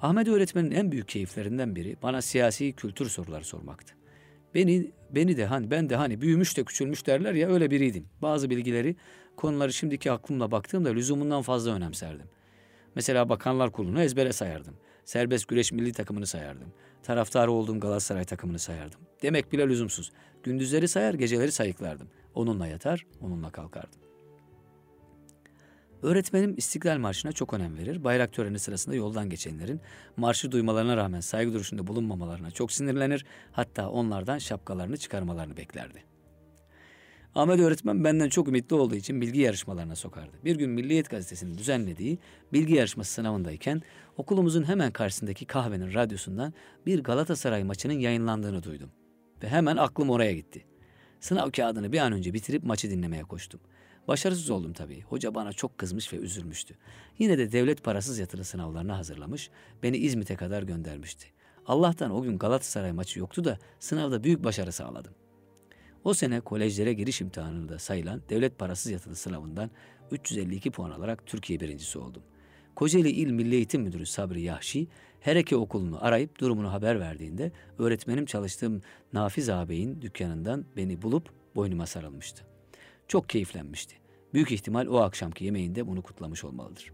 Ahmet 0.00 0.28
öğretmenin 0.28 0.70
en 0.70 0.92
büyük 0.92 1.08
keyiflerinden 1.08 1.76
biri 1.76 1.96
bana 2.02 2.22
siyasi 2.22 2.72
kültür 2.72 3.08
soruları 3.08 3.44
sormaktı. 3.44 3.94
Beni 4.54 4.90
beni 5.10 5.36
de 5.36 5.46
hani 5.46 5.70
ben 5.70 5.90
de 5.90 5.96
hani 5.96 6.20
büyümüş 6.20 6.56
de 6.56 6.64
küçülmüş 6.64 7.06
derler 7.06 7.34
ya 7.34 7.48
öyle 7.48 7.70
biriydim. 7.70 8.06
Bazı 8.22 8.50
bilgileri, 8.50 8.96
konuları 9.36 9.72
şimdiki 9.72 10.12
aklımla 10.12 10.50
baktığımda 10.50 10.88
lüzumundan 10.88 11.42
fazla 11.42 11.74
önemserdim. 11.74 12.26
Mesela 12.94 13.28
Bakanlar 13.28 13.72
Kurulu'nu 13.72 14.02
ezbere 14.02 14.32
sayardım. 14.32 14.74
Serbest 15.08 15.48
güreş 15.48 15.72
milli 15.72 15.92
takımını 15.92 16.26
sayardım. 16.26 16.72
Taraftarı 17.02 17.52
olduğum 17.52 17.80
Galatasaray 17.80 18.24
takımını 18.24 18.58
sayardım. 18.58 19.00
Demek 19.22 19.52
bile 19.52 19.68
lüzumsuz. 19.68 20.12
Gündüzleri 20.42 20.88
sayar, 20.88 21.14
geceleri 21.14 21.52
sayıklardım. 21.52 22.08
Onunla 22.34 22.66
yatar, 22.66 23.06
onunla 23.20 23.50
kalkardım. 23.50 24.00
Öğretmenim 26.02 26.54
İstiklal 26.56 26.98
Marşı'na 26.98 27.32
çok 27.32 27.54
önem 27.54 27.78
verir. 27.78 28.04
Bayrak 28.04 28.32
töreni 28.32 28.58
sırasında 28.58 28.94
yoldan 28.94 29.30
geçenlerin 29.30 29.80
marşı 30.16 30.52
duymalarına 30.52 30.96
rağmen 30.96 31.20
saygı 31.20 31.52
duruşunda 31.52 31.86
bulunmamalarına 31.86 32.50
çok 32.50 32.72
sinirlenir. 32.72 33.26
Hatta 33.52 33.90
onlardan 33.90 34.38
şapkalarını 34.38 34.96
çıkarmalarını 34.96 35.56
beklerdi. 35.56 36.04
Ahmet 37.38 37.60
öğretmen 37.60 38.04
benden 38.04 38.28
çok 38.28 38.48
ümitli 38.48 38.74
olduğu 38.74 38.94
için 38.94 39.20
bilgi 39.20 39.40
yarışmalarına 39.40 39.96
sokardı. 39.96 40.36
Bir 40.44 40.56
gün 40.56 40.70
Milliyet 40.70 41.10
Gazetesi'nin 41.10 41.58
düzenlediği 41.58 42.18
bilgi 42.52 42.74
yarışması 42.74 43.12
sınavındayken 43.12 43.82
okulumuzun 44.16 44.68
hemen 44.68 44.92
karşısındaki 44.92 45.44
kahvenin 45.44 45.94
radyosundan 45.94 46.54
bir 46.86 47.02
Galatasaray 47.02 47.64
maçının 47.64 47.98
yayınlandığını 47.98 48.62
duydum. 48.62 48.90
Ve 49.42 49.48
hemen 49.48 49.76
aklım 49.76 50.10
oraya 50.10 50.32
gitti. 50.32 50.64
Sınav 51.20 51.50
kağıdını 51.50 51.92
bir 51.92 51.98
an 51.98 52.12
önce 52.12 52.34
bitirip 52.34 52.62
maçı 52.64 52.90
dinlemeye 52.90 53.22
koştum. 53.22 53.60
Başarısız 54.08 54.50
oldum 54.50 54.72
tabii. 54.72 55.00
Hoca 55.00 55.34
bana 55.34 55.52
çok 55.52 55.78
kızmış 55.78 56.12
ve 56.12 56.16
üzülmüştü. 56.16 56.74
Yine 57.18 57.38
de 57.38 57.52
devlet 57.52 57.84
parasız 57.84 58.18
yatılı 58.18 58.44
sınavlarına 58.44 58.98
hazırlamış, 58.98 59.50
beni 59.82 59.96
İzmit'e 59.96 60.36
kadar 60.36 60.62
göndermişti. 60.62 61.26
Allah'tan 61.66 62.10
o 62.10 62.22
gün 62.22 62.38
Galatasaray 62.38 62.92
maçı 62.92 63.18
yoktu 63.18 63.44
da 63.44 63.58
sınavda 63.78 64.24
büyük 64.24 64.44
başarı 64.44 64.72
sağladım. 64.72 65.14
O 66.04 66.14
sene 66.14 66.40
kolejlere 66.40 66.92
giriş 66.92 67.20
imtihanında 67.20 67.78
sayılan 67.78 68.22
devlet 68.28 68.58
parasız 68.58 68.92
yatılı 68.92 69.14
sınavından 69.14 69.70
352 70.10 70.70
puan 70.70 70.90
alarak 70.90 71.26
Türkiye 71.26 71.60
birincisi 71.60 71.98
oldum. 71.98 72.22
Kocaeli 72.74 73.10
İl 73.10 73.30
Milli 73.30 73.54
Eğitim 73.54 73.82
Müdürü 73.82 74.06
Sabri 74.06 74.42
Yahşi, 74.42 74.88
Hereke 75.20 75.56
Okulu'nu 75.56 76.04
arayıp 76.04 76.40
durumunu 76.40 76.72
haber 76.72 77.00
verdiğinde 77.00 77.52
öğretmenim 77.78 78.26
çalıştığım 78.26 78.82
Nafiz 79.12 79.48
ağabeyin 79.48 80.02
dükkanından 80.02 80.64
beni 80.76 81.02
bulup 81.02 81.30
boynuma 81.54 81.86
sarılmıştı. 81.86 82.44
Çok 83.08 83.28
keyiflenmişti. 83.28 83.94
Büyük 84.34 84.52
ihtimal 84.52 84.86
o 84.86 84.96
akşamki 84.96 85.44
yemeğinde 85.44 85.86
bunu 85.86 86.02
kutlamış 86.02 86.44
olmalıdır. 86.44 86.92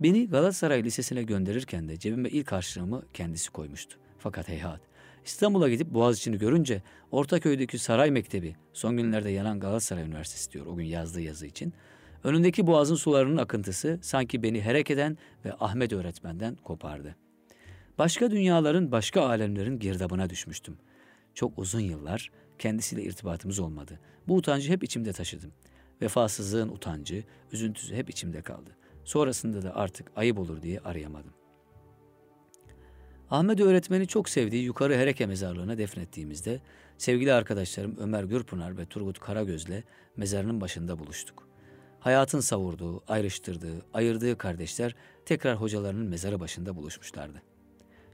Beni 0.00 0.28
Galatasaray 0.28 0.84
Lisesi'ne 0.84 1.22
gönderirken 1.22 1.88
de 1.88 1.98
cebime 1.98 2.28
ilk 2.28 2.52
harçlığımı 2.52 3.02
kendisi 3.14 3.50
koymuştu. 3.50 3.98
Fakat 4.18 4.48
heyhat. 4.48 4.80
İstanbul'a 5.24 5.68
gidip 5.68 5.90
Boğaziçi'ni 5.90 6.38
görünce 6.38 6.82
Ortaköy'deki 7.10 7.78
Saray 7.78 8.10
Mektebi, 8.10 8.56
son 8.72 8.96
günlerde 8.96 9.30
yanan 9.30 9.60
Galatasaray 9.60 10.04
Üniversitesi 10.04 10.52
diyor 10.52 10.66
o 10.66 10.76
gün 10.76 10.84
yazdığı 10.84 11.20
yazı 11.20 11.46
için. 11.46 11.74
Önündeki 12.24 12.66
boğazın 12.66 12.94
sularının 12.94 13.36
akıntısı 13.36 13.98
sanki 14.02 14.42
beni 14.42 14.60
Hereke'den 14.60 15.18
ve 15.44 15.52
Ahmet 15.60 15.92
öğretmenden 15.92 16.56
kopardı. 16.56 17.16
Başka 17.98 18.30
dünyaların, 18.30 18.92
başka 18.92 19.22
alemlerin 19.22 19.78
girdabına 19.78 20.30
düşmüştüm. 20.30 20.78
Çok 21.34 21.58
uzun 21.58 21.80
yıllar 21.80 22.30
kendisiyle 22.58 23.02
irtibatımız 23.02 23.58
olmadı. 23.58 24.00
Bu 24.28 24.36
utancı 24.36 24.72
hep 24.72 24.84
içimde 24.84 25.12
taşıdım. 25.12 25.52
Vefasızlığın 26.02 26.68
utancı, 26.68 27.24
üzüntüsü 27.52 27.94
hep 27.94 28.10
içimde 28.10 28.42
kaldı. 28.42 28.76
Sonrasında 29.04 29.62
da 29.62 29.76
artık 29.76 30.12
ayıp 30.16 30.38
olur 30.38 30.62
diye 30.62 30.80
arayamadım. 30.80 31.41
Ahmet 33.32 33.60
öğretmeni 33.60 34.06
çok 34.06 34.28
sevdiği 34.28 34.64
Yukarı 34.64 34.96
Hereke 34.96 35.26
mezarlığına 35.26 35.78
defnettiğimizde 35.78 36.60
sevgili 36.98 37.32
arkadaşlarım 37.32 37.96
Ömer 37.98 38.24
Gürpınar 38.24 38.78
ve 38.78 38.86
Turgut 38.86 39.20
Karagöz'le 39.20 39.84
mezarının 40.16 40.60
başında 40.60 40.98
buluştuk. 40.98 41.48
Hayatın 42.00 42.40
savurduğu, 42.40 43.02
ayrıştırdığı, 43.08 43.86
ayırdığı 43.94 44.38
kardeşler 44.38 44.94
tekrar 45.26 45.60
hocalarının 45.60 46.06
mezarı 46.06 46.40
başında 46.40 46.76
buluşmuşlardı. 46.76 47.42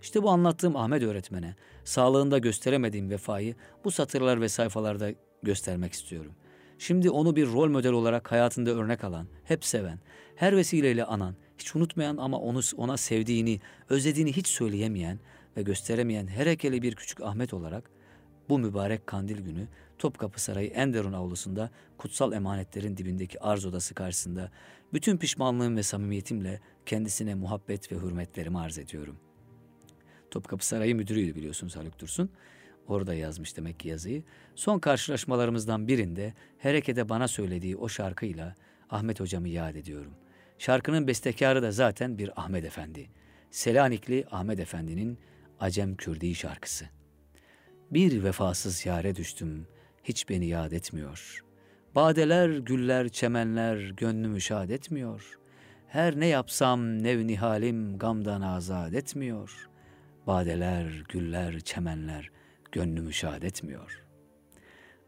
İşte 0.03 0.23
bu 0.23 0.31
anlattığım 0.31 0.77
Ahmet 0.77 1.03
öğretmene 1.03 1.57
sağlığında 1.85 2.39
gösteremediğim 2.39 3.11
vefayı 3.11 3.55
bu 3.85 3.91
satırlar 3.91 4.41
ve 4.41 4.49
sayfalarda 4.49 5.11
göstermek 5.43 5.93
istiyorum. 5.93 6.33
Şimdi 6.79 7.11
onu 7.11 7.37
bir 7.37 7.47
rol 7.47 7.69
model 7.69 7.93
olarak 7.93 8.33
hayatında 8.33 8.71
örnek 8.71 9.05
alan, 9.05 9.27
hep 9.45 9.65
seven, 9.65 9.99
her 10.37 10.57
vesileyle 10.57 11.05
anan, 11.05 11.35
hiç 11.59 11.77
unutmayan 11.77 12.17
ama 12.17 12.41
onu 12.41 12.61
ona 12.77 12.97
sevdiğini, 12.97 13.61
özlediğini 13.89 14.33
hiç 14.33 14.47
söyleyemeyen 14.47 15.19
ve 15.57 15.63
gösteremeyen 15.63 16.27
herekeli 16.27 16.83
bir 16.83 16.95
küçük 16.95 17.21
Ahmet 17.21 17.55
olarak 17.55 17.91
bu 18.49 18.59
mübarek 18.59 19.07
kandil 19.07 19.39
günü 19.39 19.69
Topkapı 19.99 20.43
Sarayı 20.43 20.71
Enderun 20.71 21.13
avlusunda 21.13 21.71
kutsal 21.99 22.33
emanetlerin 22.33 22.97
dibindeki 22.97 23.41
arz 23.41 23.67
odası 23.67 23.95
karşısında 23.95 24.51
bütün 24.93 25.17
pişmanlığım 25.17 25.77
ve 25.77 25.83
samimiyetimle 25.83 26.61
kendisine 26.87 27.35
muhabbet 27.35 27.93
ve 27.93 27.97
hürmetlerimi 27.97 28.59
arz 28.59 28.79
ediyorum. 28.79 29.17
Topkapı 30.31 30.67
Sarayı 30.67 30.97
müdürüydü 30.97 31.35
biliyorsunuz 31.35 31.77
Haluk 31.77 31.99
Dursun. 31.99 32.31
Orada 32.89 33.15
yazmış 33.15 33.57
demek 33.57 33.81
ki 33.81 33.89
yazıyı. 33.89 34.23
Son 34.55 34.79
karşılaşmalarımızdan 34.79 35.89
birinde 35.89 36.35
Hereke'de 36.59 37.09
bana 37.09 37.29
söylediği 37.29 37.77
o 37.77 37.89
şarkıyla 37.89 38.55
Ahmet 38.91 39.21
hocamı 39.21 39.49
yad 39.49 39.75
ediyorum. 39.75 40.13
Şarkının 40.59 41.07
bestekarı 41.07 41.63
da 41.63 41.73
zaten 41.73 42.19
bir 42.19 42.41
Ahmet 42.41 42.65
Efendi. 42.65 43.11
Selanikli 43.51 44.25
Ahmet 44.31 44.61
Efendi'nin 44.61 45.19
Acem 45.61 45.97
Kürdi 45.97 46.35
şarkısı. 46.35 46.85
Bir 47.91 48.25
vefasız 48.25 48.87
yare 48.87 49.17
düştüm, 49.17 49.67
hiç 50.05 50.29
beni 50.29 50.47
yad 50.47 50.73
etmiyor. 50.73 51.45
Badeler, 51.95 52.49
güller, 52.51 53.09
çemenler 53.09 53.91
gönlümü 53.91 54.41
şad 54.41 54.71
etmiyor. 54.71 55.39
Her 55.89 56.21
ne 56.21 56.27
yapsam 56.27 57.03
nev 57.03 57.27
nihalim 57.27 57.99
gamdan 57.99 58.41
azad 58.41 58.93
etmiyor. 58.93 59.69
Badeler, 60.27 61.05
güller, 61.09 61.61
çemenler 61.61 62.31
gönlümü 62.73 63.13
şad 63.13 63.43
etmiyor. 63.43 64.05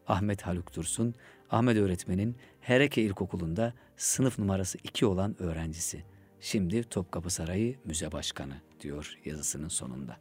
Ahmet 0.07 0.41
Haluk 0.41 0.75
Dursun, 0.75 1.15
Ahmet 1.49 1.77
öğretmenin 1.77 2.37
Hereke 2.61 3.01
İlkokulu'nda 3.01 3.73
sınıf 4.01 4.39
numarası 4.39 4.77
2 4.83 5.05
olan 5.05 5.41
öğrencisi. 5.41 6.03
Şimdi 6.39 6.83
Topkapı 6.83 7.29
Sarayı 7.29 7.75
Müze 7.85 8.11
Başkanı 8.11 8.53
diyor 8.79 9.17
yazısının 9.25 9.67
sonunda. 9.67 10.17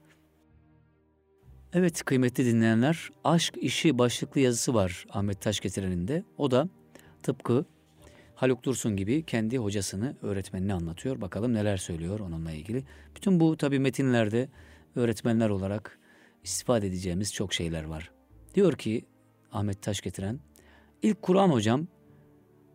Evet 1.73 2.05
kıymetli 2.05 2.45
dinleyenler, 2.45 3.11
aşk 3.25 3.57
işi 3.57 3.99
başlıklı 3.99 4.41
yazısı 4.41 4.75
var 4.75 5.07
Ahmet 5.11 5.41
Taşgetiren'in 5.41 6.09
de. 6.09 6.25
O 6.39 6.51
da 6.51 6.69
tıpkı 7.23 7.65
Haluk 8.35 8.65
Dursun 8.65 8.97
gibi 8.97 9.23
kendi 9.23 9.59
hocasını, 9.59 10.17
öğretmenini 10.23 10.75
anlatıyor. 10.75 11.21
Bakalım 11.21 11.55
neler 11.55 11.77
söylüyor 11.77 12.21
onunla 12.21 12.53
ilgili. 12.53 12.85
Bütün 13.17 13.41
bu 13.41 13.57
tabi 13.57 13.79
metinlerde 13.79 14.49
öğretmenler 14.97 15.49
olarak 15.49 15.99
istifade 16.45 16.87
edeceğimiz 16.87 17.35
çok 17.35 17.55
şeyler 17.55 17.85
var. 17.85 18.11
Diyor 18.55 18.73
ki 18.73 19.05
Ahmet 19.53 19.83
Taşgetiren, 19.83 20.41
ilk 21.03 21.23
Kur'an 21.23 21.49
hocam 21.49 21.89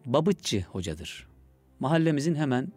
Babıtçı 0.05 0.61
hocadır. 0.61 1.27
Mahallemizin 1.79 2.35
hemen 2.35 2.67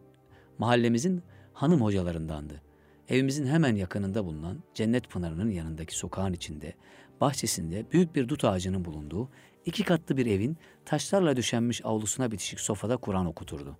mahallemizin 0.59 1.23
hanım 1.53 1.81
hocalarındandı. 1.81 2.63
Evimizin 3.09 3.47
hemen 3.47 3.77
yakınında 3.77 4.25
bulunan 4.25 4.63
Cennet 4.75 5.11
Pınarı'nın 5.11 5.51
yanındaki 5.51 5.97
sokağın 5.97 6.33
içinde, 6.33 6.75
bahçesinde 7.21 7.87
büyük 7.93 8.15
bir 8.15 8.29
dut 8.29 8.45
ağacının 8.45 8.85
bulunduğu 8.85 9.29
iki 9.67 9.85
katlı 9.85 10.17
bir 10.17 10.27
evin 10.27 10.57
taşlarla 10.85 11.37
döşenmiş 11.37 11.85
avlusuna 11.85 12.31
bitişik 12.31 12.61
sofada 12.61 12.97
Kur'an 12.97 13.27
okuturdu. 13.27 13.77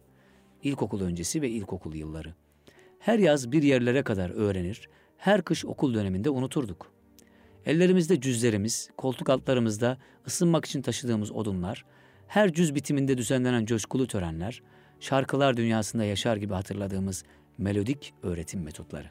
İlkokul 0.63 1.01
öncesi 1.01 1.43
ve 1.43 1.49
ilkokul 1.49 1.95
yılları. 1.95 2.35
Her 2.99 3.19
yaz 3.19 3.53
bir 3.53 3.63
yerlere 3.63 4.03
kadar 4.03 4.31
öğrenir, 4.31 4.89
her 5.17 5.43
kış 5.43 5.65
okul 5.65 5.95
döneminde 5.95 6.31
unuturduk. 6.31 6.93
Ellerimizde 7.67 8.21
cüzlerimiz, 8.21 8.91
koltuk 8.97 9.31
altlarımızda 9.31 9.99
ısınmak 10.27 10.65
için 10.65 10.83
taşıdığımız 10.83 11.33
odunlar, 11.33 11.85
her 12.29 12.53
cüz 12.53 12.75
bitiminde 12.75 13.19
düzenlenen 13.19 13.67
coşkulu 13.67 14.07
törenler, 14.07 14.63
şarkılar 15.01 15.57
dünyasında 15.57 16.05
yaşar 16.05 16.37
gibi 16.37 16.55
hatırladığımız 16.55 17.25
melodik 17.59 18.15
öğretim 18.23 18.63
metotları. 18.63 19.11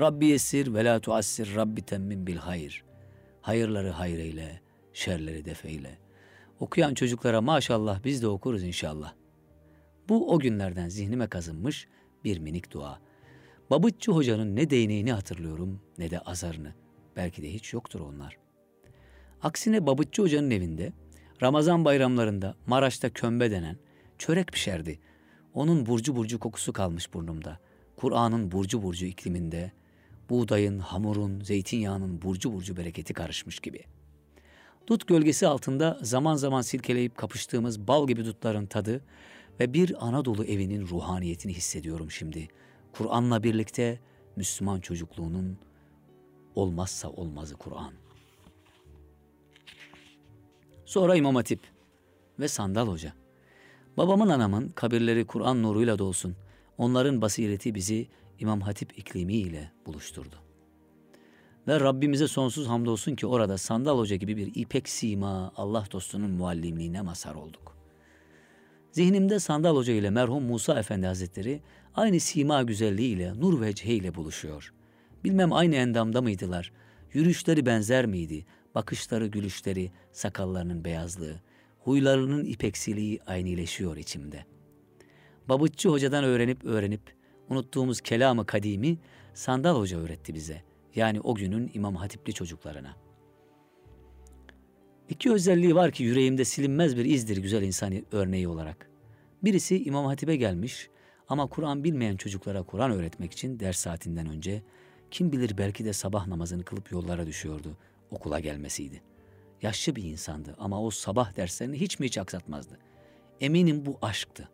Rabbi 0.00 0.26
yesir 0.26 0.74
ve 0.74 0.84
la 0.84 1.00
tuassir 1.00 1.54
Rabbi 1.56 1.82
temmin 1.82 2.26
bil 2.26 2.36
hayır. 2.36 2.84
Hayırları 3.40 3.90
hayreyle, 3.90 4.60
şerleri 4.92 5.44
defeyle. 5.44 5.98
Okuyan 6.60 6.94
çocuklara 6.94 7.40
maşallah 7.40 8.04
biz 8.04 8.22
de 8.22 8.26
okuruz 8.26 8.62
inşallah. 8.62 9.14
Bu 10.08 10.32
o 10.32 10.38
günlerden 10.38 10.88
zihnime 10.88 11.26
kazınmış 11.26 11.88
bir 12.24 12.38
minik 12.38 12.70
dua. 12.70 12.98
Babıtçı 13.70 14.12
hocanın 14.12 14.56
ne 14.56 14.70
değneğini 14.70 15.12
hatırlıyorum 15.12 15.80
ne 15.98 16.10
de 16.10 16.18
azarını. 16.18 16.74
Belki 17.16 17.42
de 17.42 17.52
hiç 17.52 17.72
yoktur 17.72 18.00
onlar. 18.00 18.36
Aksine 19.42 19.86
Babıtçı 19.86 20.22
hocanın 20.22 20.50
evinde 20.50 20.92
Ramazan 21.42 21.84
bayramlarında 21.84 22.54
Maraş'ta 22.66 23.10
kömbe 23.10 23.50
denen 23.50 23.76
çörek 24.18 24.52
pişerdi. 24.52 24.98
Onun 25.54 25.86
burcu 25.86 26.16
burcu 26.16 26.38
kokusu 26.38 26.72
kalmış 26.72 27.14
burnumda. 27.14 27.58
Kur'an'ın 27.96 28.52
burcu 28.52 28.82
burcu 28.82 29.06
ikliminde 29.06 29.72
buğdayın, 30.30 30.78
hamurun, 30.78 31.40
zeytinyağının 31.40 32.22
burcu 32.22 32.52
burcu 32.52 32.76
bereketi 32.76 33.14
karışmış 33.14 33.60
gibi. 33.60 33.84
Dut 34.86 35.08
gölgesi 35.08 35.46
altında 35.46 35.98
zaman 36.02 36.36
zaman 36.36 36.62
silkeleyip 36.62 37.16
kapıştığımız 37.16 37.88
bal 37.88 38.06
gibi 38.06 38.24
dutların 38.24 38.66
tadı 38.66 39.04
ve 39.60 39.74
bir 39.74 40.06
Anadolu 40.08 40.44
evinin 40.44 40.86
ruhaniyetini 40.86 41.54
hissediyorum 41.54 42.10
şimdi. 42.10 42.48
Kur'an'la 42.92 43.42
birlikte 43.42 44.00
Müslüman 44.36 44.80
çocukluğunun 44.80 45.58
olmazsa 46.54 47.08
olmazı 47.08 47.56
Kur'an. 47.56 48.01
Sonra 50.92 51.16
İmam 51.16 51.34
Hatip 51.34 51.60
ve 52.40 52.48
Sandal 52.48 52.88
Hoca. 52.88 53.12
Babamın 53.96 54.28
anamın 54.28 54.68
kabirleri 54.68 55.26
Kur'an 55.26 55.62
nuruyla 55.62 55.98
dolsun. 55.98 56.36
Onların 56.78 57.22
basireti 57.22 57.74
bizi 57.74 58.08
İmam 58.38 58.60
Hatip 58.60 58.98
iklimi 58.98 59.34
ile 59.34 59.72
buluşturdu. 59.86 60.36
Ve 61.68 61.80
Rabbimize 61.80 62.28
sonsuz 62.28 62.68
hamdolsun 62.68 63.14
ki 63.14 63.26
orada 63.26 63.58
Sandal 63.58 63.98
Hoca 63.98 64.16
gibi 64.16 64.36
bir 64.36 64.50
ipek 64.54 64.88
sima 64.88 65.52
Allah 65.56 65.84
dostunun 65.92 66.30
muallimliğine 66.30 67.00
mazhar 67.00 67.34
olduk. 67.34 67.76
Zihnimde 68.90 69.38
Sandal 69.38 69.76
Hoca 69.76 69.92
ile 69.92 70.10
merhum 70.10 70.44
Musa 70.44 70.78
Efendi 70.78 71.06
Hazretleri 71.06 71.60
aynı 71.94 72.20
sima 72.20 72.62
güzelliğiyle, 72.62 73.40
nur 73.40 73.60
ve 73.60 73.70
ile 73.70 74.14
buluşuyor. 74.14 74.72
Bilmem 75.24 75.52
aynı 75.52 75.74
endamda 75.74 76.22
mıydılar, 76.22 76.72
yürüyüşleri 77.12 77.66
benzer 77.66 78.06
miydi, 78.06 78.44
Bakışları, 78.74 79.26
gülüşleri, 79.26 79.90
sakallarının 80.12 80.84
beyazlığı, 80.84 81.40
huylarının 81.78 82.44
ipeksiliği 82.44 83.20
aynileşiyor 83.26 83.96
içimde. 83.96 84.44
Babıtçı 85.48 85.88
hocadan 85.88 86.24
öğrenip 86.24 86.64
öğrenip 86.64 87.00
unuttuğumuz 87.48 88.00
kelamı 88.00 88.46
kadimi 88.46 88.98
Sandal 89.34 89.78
Hoca 89.78 89.98
öğretti 89.98 90.34
bize. 90.34 90.62
Yani 90.94 91.20
o 91.20 91.34
günün 91.34 91.70
İmam 91.74 91.96
Hatipli 91.96 92.32
çocuklarına. 92.32 92.96
İki 95.08 95.32
özelliği 95.32 95.74
var 95.74 95.90
ki 95.90 96.02
yüreğimde 96.02 96.44
silinmez 96.44 96.96
bir 96.96 97.04
izdir 97.04 97.36
güzel 97.36 97.62
insan 97.62 97.92
örneği 98.12 98.48
olarak. 98.48 98.90
Birisi 99.44 99.84
İmam 99.84 100.06
Hatip'e 100.06 100.36
gelmiş 100.36 100.88
ama 101.28 101.46
Kur'an 101.46 101.84
bilmeyen 101.84 102.16
çocuklara 102.16 102.62
Kur'an 102.62 102.90
öğretmek 102.90 103.32
için 103.32 103.60
ders 103.60 103.78
saatinden 103.78 104.26
önce 104.26 104.62
kim 105.10 105.32
bilir 105.32 105.58
belki 105.58 105.84
de 105.84 105.92
sabah 105.92 106.26
namazını 106.26 106.64
kılıp 106.64 106.92
yollara 106.92 107.26
düşüyordu. 107.26 107.76
Okula 108.12 108.40
gelmesiydi. 108.40 109.02
Yaşlı 109.62 109.96
bir 109.96 110.04
insandı 110.04 110.54
ama 110.58 110.82
o 110.82 110.90
sabah 110.90 111.36
derslerini 111.36 111.80
hiç 111.80 111.98
mi 111.98 112.06
hiç 112.06 112.18
aksatmazdı. 112.18 112.78
Eminim 113.40 113.86
bu 113.86 113.98
aşktı. 114.02 114.48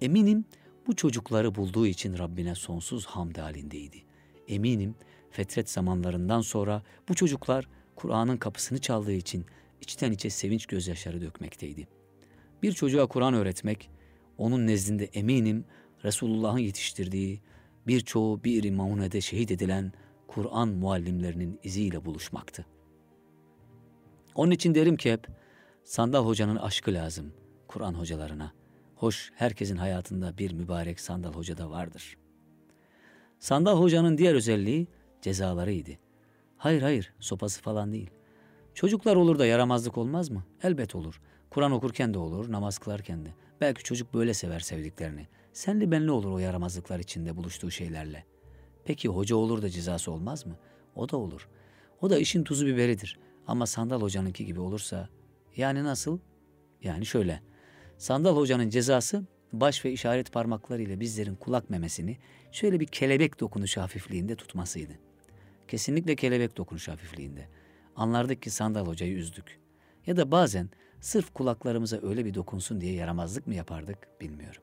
Eminim 0.00 0.44
bu 0.86 0.96
çocukları 0.96 1.54
bulduğu 1.54 1.86
için 1.86 2.18
Rabbine 2.18 2.54
sonsuz 2.54 3.06
hamd 3.06 3.36
halindeydi. 3.36 4.02
Eminim 4.48 4.94
fetret 5.30 5.70
zamanlarından 5.70 6.40
sonra 6.40 6.82
bu 7.08 7.14
çocuklar 7.14 7.68
Kur'an'ın 7.96 8.36
kapısını 8.36 8.78
çaldığı 8.80 9.12
için 9.12 9.46
içten 9.80 10.12
içe 10.12 10.30
sevinç 10.30 10.66
gözyaşları 10.66 11.20
dökmekteydi. 11.20 11.88
Bir 12.62 12.72
çocuğa 12.72 13.06
Kur'an 13.06 13.34
öğretmek, 13.34 13.90
onun 14.38 14.66
nezdinde 14.66 15.04
eminim 15.04 15.64
Resulullah'ın 16.04 16.58
yetiştirdiği 16.58 17.40
birçoğu 17.86 18.44
bir 18.44 18.70
maunede 18.70 19.20
şehit 19.20 19.50
edilen 19.50 19.92
Kur'an 20.26 20.68
muallimlerinin 20.68 21.60
iziyle 21.62 22.04
buluşmaktı. 22.04 22.66
Onun 24.34 24.50
için 24.50 24.74
derim 24.74 24.96
ki 24.96 25.12
hep 25.12 25.28
Sandal 25.84 26.26
Hoca'nın 26.26 26.56
aşkı 26.56 26.94
lazım 26.94 27.32
Kur'an 27.68 27.94
hocalarına. 27.94 28.52
Hoş 28.96 29.32
herkesin 29.34 29.76
hayatında 29.76 30.38
bir 30.38 30.52
mübarek 30.52 31.00
Sandal 31.00 31.32
Hoca 31.32 31.56
da 31.56 31.70
vardır. 31.70 32.16
Sandal 33.38 33.80
Hoca'nın 33.80 34.18
diğer 34.18 34.34
özelliği 34.34 34.86
cezalarıydı. 35.22 35.90
Hayır 36.56 36.82
hayır 36.82 37.12
sopası 37.20 37.62
falan 37.62 37.92
değil. 37.92 38.10
Çocuklar 38.74 39.16
olur 39.16 39.38
da 39.38 39.46
yaramazlık 39.46 39.98
olmaz 39.98 40.30
mı? 40.30 40.44
Elbet 40.62 40.94
olur. 40.94 41.20
Kur'an 41.50 41.72
okurken 41.72 42.14
de 42.14 42.18
olur, 42.18 42.52
namaz 42.52 42.78
kılarken 42.78 43.24
de. 43.24 43.34
Belki 43.60 43.82
çocuk 43.82 44.14
böyle 44.14 44.34
sever 44.34 44.60
sevdiklerini. 44.60 45.28
Senli 45.52 45.90
benli 45.90 46.10
olur 46.10 46.30
o 46.30 46.38
yaramazlıklar 46.38 46.98
içinde 46.98 47.36
buluştuğu 47.36 47.70
şeylerle. 47.70 48.24
Peki 48.84 49.08
hoca 49.08 49.36
olur 49.36 49.62
da 49.62 49.70
cezası 49.70 50.12
olmaz 50.12 50.46
mı? 50.46 50.56
O 50.94 51.08
da 51.08 51.16
olur. 51.16 51.48
O 52.00 52.10
da 52.10 52.18
işin 52.18 52.44
tuzu 52.44 52.66
biberidir. 52.66 53.18
Ama 53.50 53.66
Sandal 53.66 54.02
Hoca'nınki 54.02 54.46
gibi 54.46 54.60
olursa, 54.60 55.08
yani 55.56 55.84
nasıl? 55.84 56.18
Yani 56.82 57.06
şöyle. 57.06 57.42
Sandal 57.98 58.36
Hoca'nın 58.36 58.70
cezası 58.70 59.26
baş 59.52 59.84
ve 59.84 59.92
işaret 59.92 60.32
parmaklarıyla 60.32 61.00
bizlerin 61.00 61.34
kulak 61.34 61.70
memesini 61.70 62.18
şöyle 62.52 62.80
bir 62.80 62.86
kelebek 62.86 63.40
dokunuşu 63.40 63.80
hafifliğinde 63.80 64.36
tutmasıydı. 64.36 64.92
Kesinlikle 65.68 66.16
kelebek 66.16 66.56
dokunuşu 66.56 66.92
hafifliğinde. 66.92 67.48
Anlardık 67.96 68.42
ki 68.42 68.50
Sandal 68.50 68.86
Hoca'yı 68.86 69.14
üzdük. 69.14 69.60
Ya 70.06 70.16
da 70.16 70.30
bazen 70.30 70.70
sırf 71.00 71.34
kulaklarımıza 71.34 71.98
öyle 72.02 72.24
bir 72.24 72.34
dokunsun 72.34 72.80
diye 72.80 72.92
yaramazlık 72.92 73.46
mı 73.46 73.54
yapardık 73.54 74.20
bilmiyorum. 74.20 74.62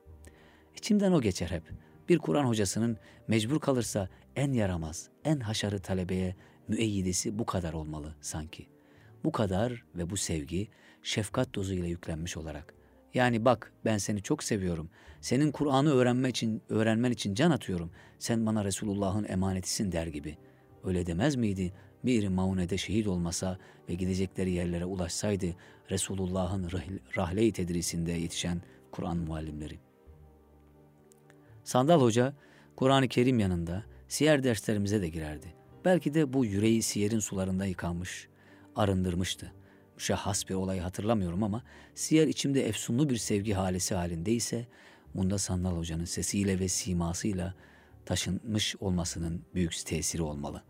İçimden 0.76 1.12
o 1.12 1.20
geçer 1.20 1.50
hep. 1.50 1.62
Bir 2.08 2.18
Kur'an 2.18 2.44
hocasının 2.44 2.96
mecbur 3.26 3.60
kalırsa 3.60 4.08
en 4.36 4.52
yaramaz, 4.52 5.08
en 5.24 5.40
haşarı 5.40 5.78
talebeye 5.78 6.36
müeyyidesi 6.68 7.38
bu 7.38 7.46
kadar 7.46 7.72
olmalı 7.72 8.14
sanki. 8.20 8.77
Bu 9.24 9.32
kadar 9.32 9.84
ve 9.94 10.10
bu 10.10 10.16
sevgi 10.16 10.68
şefkat 11.02 11.54
dozuyla 11.54 11.86
yüklenmiş 11.86 12.36
olarak. 12.36 12.74
Yani 13.14 13.44
bak 13.44 13.72
ben 13.84 13.98
seni 13.98 14.22
çok 14.22 14.42
seviyorum. 14.44 14.90
Senin 15.20 15.52
Kur'an'ı 15.52 15.90
öğrenme 15.90 16.28
için, 16.28 16.62
öğrenmen 16.68 17.10
için 17.10 17.34
can 17.34 17.50
atıyorum. 17.50 17.90
Sen 18.18 18.46
bana 18.46 18.64
Resulullah'ın 18.64 19.26
emanetisin 19.28 19.92
der 19.92 20.06
gibi. 20.06 20.38
Öyle 20.84 21.06
demez 21.06 21.36
miydi? 21.36 21.72
Bir 22.04 22.28
maunede 22.28 22.78
şehit 22.78 23.06
olmasa 23.06 23.58
ve 23.88 23.94
gidecekleri 23.94 24.50
yerlere 24.50 24.84
ulaşsaydı 24.84 25.46
Resulullah'ın 25.90 26.70
rahle-i 27.16 27.52
tedrisinde 27.52 28.12
yetişen 28.12 28.62
Kur'an 28.92 29.16
muallimleri. 29.16 29.78
Sandal 31.64 32.00
Hoca 32.00 32.34
Kur'an-ı 32.76 33.08
Kerim 33.08 33.38
yanında 33.38 33.84
siyer 34.08 34.44
derslerimize 34.44 35.02
de 35.02 35.08
girerdi. 35.08 35.54
Belki 35.84 36.14
de 36.14 36.32
bu 36.32 36.44
yüreği 36.44 36.82
siyerin 36.82 37.18
sularında 37.18 37.66
yıkanmış, 37.66 38.28
arındırmıştı. 38.78 39.52
Müşahhas 39.94 40.48
bir 40.48 40.54
olayı 40.54 40.80
hatırlamıyorum 40.80 41.42
ama 41.42 41.62
siyer 41.94 42.26
içimde 42.26 42.68
efsunlu 42.68 43.10
bir 43.10 43.16
sevgi 43.16 43.52
halisi 43.52 43.94
halindeyse 43.94 44.66
bunda 45.14 45.38
Sandal 45.38 45.76
Hoca'nın 45.76 46.04
sesiyle 46.04 46.58
ve 46.58 46.68
simasıyla 46.68 47.54
taşınmış 48.06 48.76
olmasının 48.80 49.42
büyük 49.54 49.86
tesiri 49.86 50.22
olmalı. 50.22 50.62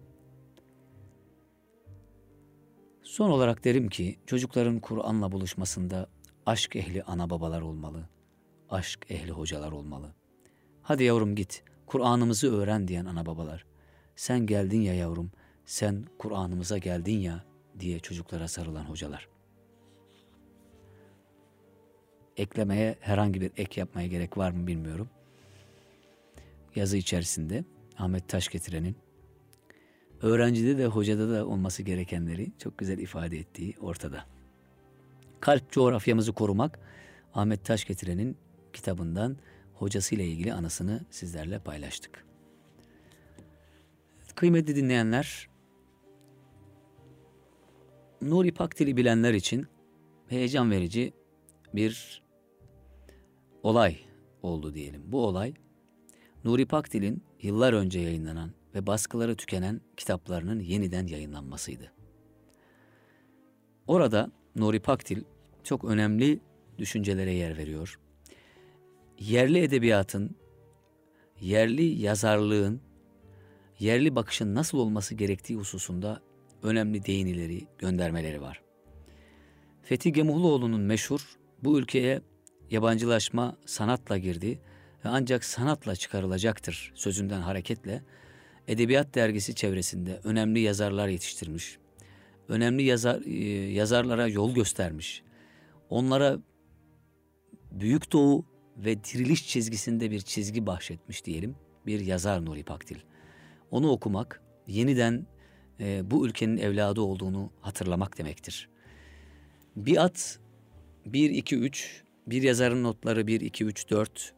Son 3.02 3.30
olarak 3.30 3.64
derim 3.64 3.88
ki 3.88 4.18
çocukların 4.26 4.80
Kur'an'la 4.80 5.32
buluşmasında 5.32 6.08
aşk 6.46 6.76
ehli 6.76 7.02
ana 7.02 7.30
babalar 7.30 7.60
olmalı. 7.60 8.08
Aşk 8.70 9.06
ehli 9.10 9.30
hocalar 9.30 9.72
olmalı. 9.72 10.14
Hadi 10.82 11.04
yavrum 11.04 11.34
git, 11.34 11.64
Kur'an'ımızı 11.86 12.56
öğren 12.56 12.88
diyen 12.88 13.04
ana 13.04 13.26
babalar. 13.26 13.66
Sen 14.16 14.46
geldin 14.46 14.80
ya 14.80 14.94
yavrum, 14.94 15.30
sen 15.64 16.04
Kur'an'ımıza 16.18 16.78
geldin 16.78 17.18
ya 17.18 17.44
diye 17.80 18.00
çocuklara 18.00 18.48
sarılan 18.48 18.84
hocalar. 18.84 19.28
Eklemeye 22.36 22.96
herhangi 23.00 23.40
bir 23.40 23.52
ek 23.56 23.80
yapmaya 23.80 24.06
gerek 24.06 24.38
var 24.38 24.50
mı 24.50 24.66
bilmiyorum. 24.66 25.08
Yazı 26.76 26.96
içerisinde 26.96 27.64
Ahmet 27.98 28.28
Taş 28.28 28.48
getirenin 28.48 28.96
öğrencide 30.22 30.78
de 30.78 30.86
hocada 30.86 31.30
da 31.30 31.46
olması 31.46 31.82
gerekenleri 31.82 32.52
çok 32.58 32.78
güzel 32.78 32.98
ifade 32.98 33.38
ettiği 33.38 33.74
ortada. 33.80 34.24
Kalp 35.40 35.72
coğrafyamızı 35.72 36.32
korumak 36.32 36.78
Ahmet 37.34 37.64
Taş 37.64 37.84
getirenin 37.84 38.36
kitabından 38.72 39.36
hocasıyla 39.74 40.24
ilgili 40.24 40.52
anısını 40.52 41.04
sizlerle 41.10 41.58
paylaştık. 41.58 42.24
Kıymetli 44.34 44.76
dinleyenler, 44.76 45.48
Nuri 48.22 48.52
Pakdil'i 48.52 48.96
bilenler 48.96 49.35
için 49.35 49.66
heyecan 50.28 50.70
verici 50.70 51.12
bir 51.74 52.22
olay 53.62 53.96
oldu 54.42 54.74
diyelim. 54.74 55.02
Bu 55.07 55.26
olay 55.26 55.54
Nuri 56.44 56.66
Pakdil'in 56.66 57.22
yıllar 57.42 57.72
önce 57.72 58.00
yayınlanan 58.00 58.50
ve 58.74 58.87
baskıları 58.87 59.37
tükenen 59.37 59.81
kitaplarının 59.96 60.61
yeniden 60.61 61.07
yayınlanmasıydı. 61.07 61.92
Orada 63.87 64.31
Nuri 64.57 64.81
Pakdil 64.81 65.22
çok 65.64 65.85
önemli 65.85 66.40
düşüncelere 66.78 67.33
yer 67.33 67.59
veriyor 67.59 67.98
yerli 69.18 69.59
edebiyatın, 69.59 70.37
yerli 71.40 71.83
yazarlığın, 71.83 72.81
yerli 73.78 74.16
bakışın 74.16 74.54
nasıl 74.54 74.78
olması 74.78 75.14
gerektiği 75.14 75.57
hususunda 75.57 76.22
önemli 76.62 77.04
değinileri, 77.04 77.66
göndermeleri 77.78 78.40
var. 78.42 78.62
Fethi 79.82 80.12
Gemuhluoğlu'nun 80.12 80.80
meşhur 80.80 81.38
bu 81.64 81.78
ülkeye 81.78 82.20
yabancılaşma 82.70 83.56
sanatla 83.66 84.18
girdi 84.18 84.60
ve 85.04 85.08
ancak 85.08 85.44
sanatla 85.44 85.96
çıkarılacaktır 85.96 86.92
sözünden 86.94 87.40
hareketle 87.40 88.02
Edebiyat 88.68 89.14
Dergisi 89.14 89.54
çevresinde 89.54 90.20
önemli 90.24 90.60
yazarlar 90.60 91.08
yetiştirmiş. 91.08 91.78
Önemli 92.48 92.82
yazar, 92.82 93.22
e, 93.26 93.44
yazarlara 93.72 94.28
yol 94.28 94.54
göstermiş. 94.54 95.22
Onlara 95.90 96.38
Büyük 97.72 98.12
Doğu 98.12 98.44
ve 98.76 99.04
diriliş 99.04 99.48
çizgisinde 99.48 100.11
bir 100.11 100.20
çizgi 100.20 100.66
bahşetmiş 100.66 101.24
diyelim 101.24 101.56
bir 101.86 102.00
yazar 102.00 102.44
Nuri 102.44 102.62
Pakdil. 102.62 102.98
Onu 103.70 103.90
okumak 103.90 104.42
yeniden 104.66 105.26
e, 105.81 106.11
bu 106.11 106.26
ülkenin 106.26 106.57
evladı 106.57 107.01
olduğunu 107.01 107.51
hatırlamak 107.61 108.18
demektir. 108.18 108.68
Bir 109.76 110.05
at 110.05 110.39
1 111.07 111.31
2 111.31 111.57
3 111.57 112.03
bir 112.26 112.43
yazarın 112.43 112.85
notları 112.85 113.26
1 113.26 113.41
2 113.41 113.64
3 113.64 113.91
4 113.91 114.35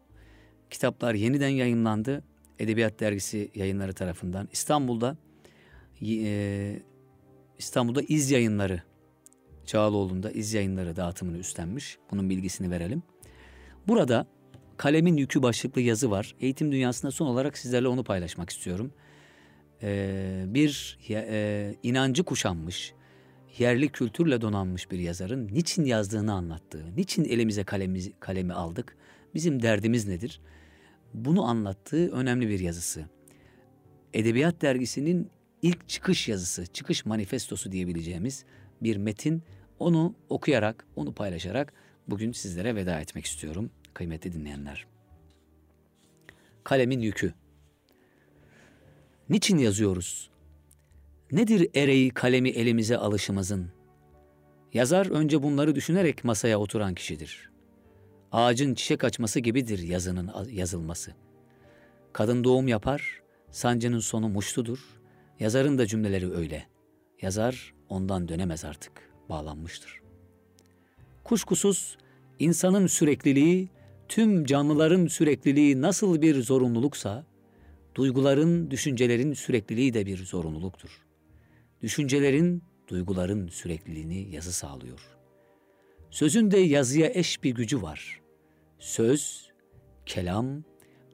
kitaplar 0.71 1.15
yeniden 1.15 1.49
yayınlandı. 1.49 2.25
Edebiyat 2.59 3.01
Dergisi 3.01 3.51
yayınları 3.55 3.93
tarafından 3.93 4.49
İstanbul'da 4.53 5.17
e, 6.03 6.83
İstanbul'da 7.59 8.03
iz 8.03 8.31
yayınları 8.31 8.83
Çağaloğlu'nda 9.67 10.31
iz 10.31 10.55
yayınları 10.55 10.97
dağıtımını 10.97 11.39
üstlenmiş. 11.39 11.99
Bunun 12.11 12.31
bilgisini 12.31 12.71
verelim. 12.71 13.03
Burada 13.89 14.27
kalemin 14.77 15.17
yükü 15.17 15.43
başlıklı 15.43 15.81
yazı 15.81 16.11
var. 16.11 16.35
Eğitim 16.41 16.73
dünyasında 16.73 17.11
son 17.11 17.27
olarak 17.27 17.59
sizlerle 17.59 17.89
onu 17.89 18.05
paylaşmak 18.05 18.51
istiyorum. 18.51 18.93
Ee, 19.83 20.45
bir 20.47 20.99
e, 21.11 21.75
inancı 21.83 22.25
kuşanmış, 22.25 22.95
yerli 23.59 23.89
kültürle 23.89 24.41
donanmış 24.41 24.91
bir 24.91 24.99
yazarın 24.99 25.49
niçin 25.53 25.85
yazdığını 25.85 26.33
anlattığı, 26.33 26.97
niçin 26.97 27.25
elimize 27.25 27.65
kalemi, 27.65 28.13
kalemi 28.21 28.53
aldık, 28.53 28.97
bizim 29.35 29.63
derdimiz 29.63 30.09
nedir? 30.09 30.41
Bunu 31.15 31.45
anlattığı 31.45 32.11
önemli 32.13 32.49
bir 32.49 32.61
yazısı. 32.61 33.05
Edebiyat 34.15 34.63
dergisinin 34.63 35.31
ilk 35.63 35.89
çıkış 35.89 36.29
yazısı, 36.29 36.67
çıkış 36.67 37.07
manifestosu 37.07 37.73
diyebileceğimiz 37.73 38.45
bir 38.83 38.97
metin. 38.97 39.43
Onu 39.79 40.15
okuyarak, 40.29 40.87
onu 40.97 41.15
paylaşarak 41.15 41.73
bugün 42.09 42.33
sizlere 42.33 42.75
veda 42.75 43.01
etmek 43.01 43.25
istiyorum 43.25 43.71
kıymetli 43.95 44.33
dinleyenler. 44.33 44.87
Kalemin 46.65 47.01
yükü. 47.01 47.35
Niçin 49.31 49.59
yazıyoruz? 49.59 50.31
Nedir 51.33 51.71
ereği 51.75 52.11
kalemi 52.11 52.49
elimize 52.49 52.97
alışımızın? 52.97 53.73
Yazar 54.73 55.07
önce 55.07 55.43
bunları 55.43 55.75
düşünerek 55.75 56.25
masaya 56.25 56.61
oturan 56.61 56.95
kişidir. 56.95 57.51
Ağacın 58.33 58.75
çiçek 58.75 59.05
açması 59.05 59.41
gibidir 59.41 59.79
yazının 59.79 60.31
yazılması. 60.51 61.15
Kadın 62.13 62.45
doğum 62.45 62.69
yapar, 62.69 63.21
sancının 63.51 63.99
sonu 63.99 64.29
muştudur. 64.29 64.79
Yazarın 65.41 65.79
da 65.79 65.87
cümleleri 65.87 66.33
öyle. 66.33 66.67
Yazar 67.23 67.75
ondan 67.89 68.29
dönemez 68.29 68.65
artık, 68.65 68.93
bağlanmıştır. 69.29 70.01
Kuşkusuz 71.25 71.99
insanın 72.39 72.87
sürekliliği, 72.87 73.69
tüm 74.09 74.45
canlıların 74.45 75.07
sürekliliği 75.07 75.83
nasıl 75.83 76.23
bir 76.23 76.43
zorunluluksa, 76.43 77.30
duyguların, 77.95 78.71
düşüncelerin 78.71 79.33
sürekliliği 79.33 79.95
de 79.95 80.07
bir 80.07 80.25
zorunluluktur. 80.25 81.07
Düşüncelerin, 81.83 82.63
duyguların 82.89 83.49
sürekliliğini 83.49 84.35
yazı 84.35 84.53
sağlıyor. 84.53 85.01
Sözün 86.11 86.51
de 86.51 86.59
yazıya 86.59 87.11
eş 87.15 87.43
bir 87.43 87.51
gücü 87.51 87.83
var. 87.83 88.21
Söz, 88.79 89.51
kelam, 90.07 90.65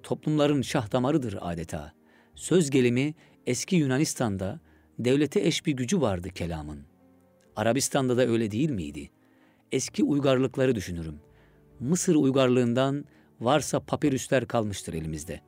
toplumların 0.02 0.62
şah 0.62 0.92
damarıdır 0.92 1.38
adeta. 1.40 1.92
Söz 2.34 2.70
gelimi 2.70 3.14
eski 3.46 3.76
Yunanistan'da 3.76 4.60
devlete 4.98 5.40
eş 5.40 5.66
bir 5.66 5.72
gücü 5.72 6.00
vardı 6.00 6.28
kelamın. 6.28 6.86
Arabistan'da 7.56 8.16
da 8.16 8.26
öyle 8.26 8.50
değil 8.50 8.70
miydi? 8.70 9.10
Eski 9.72 10.04
uygarlıkları 10.04 10.74
düşünürüm. 10.74 11.20
Mısır 11.80 12.14
uygarlığından 12.14 13.04
varsa 13.40 13.80
papirüsler 13.80 14.46
kalmıştır 14.46 14.94
elimizde. 14.94 15.40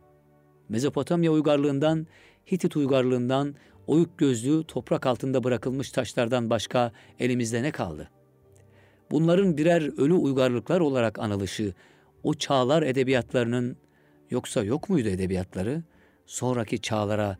Mezopotamya 0.68 1.32
uygarlığından, 1.32 2.06
Hitit 2.52 2.76
uygarlığından, 2.76 3.54
oyuk 3.86 4.18
gözlü 4.18 4.64
toprak 4.64 5.06
altında 5.06 5.44
bırakılmış 5.44 5.92
taşlardan 5.92 6.50
başka 6.50 6.92
elimizde 7.18 7.62
ne 7.62 7.70
kaldı? 7.70 8.10
Bunların 9.10 9.56
birer 9.56 9.98
ölü 10.00 10.14
uygarlıklar 10.14 10.80
olarak 10.80 11.18
anılışı, 11.18 11.74
o 12.22 12.34
çağlar 12.34 12.82
edebiyatlarının 12.82 13.76
yoksa 14.30 14.64
yok 14.64 14.88
muydu 14.88 15.08
edebiyatları? 15.08 15.82
Sonraki 16.26 16.80
çağlara 16.80 17.38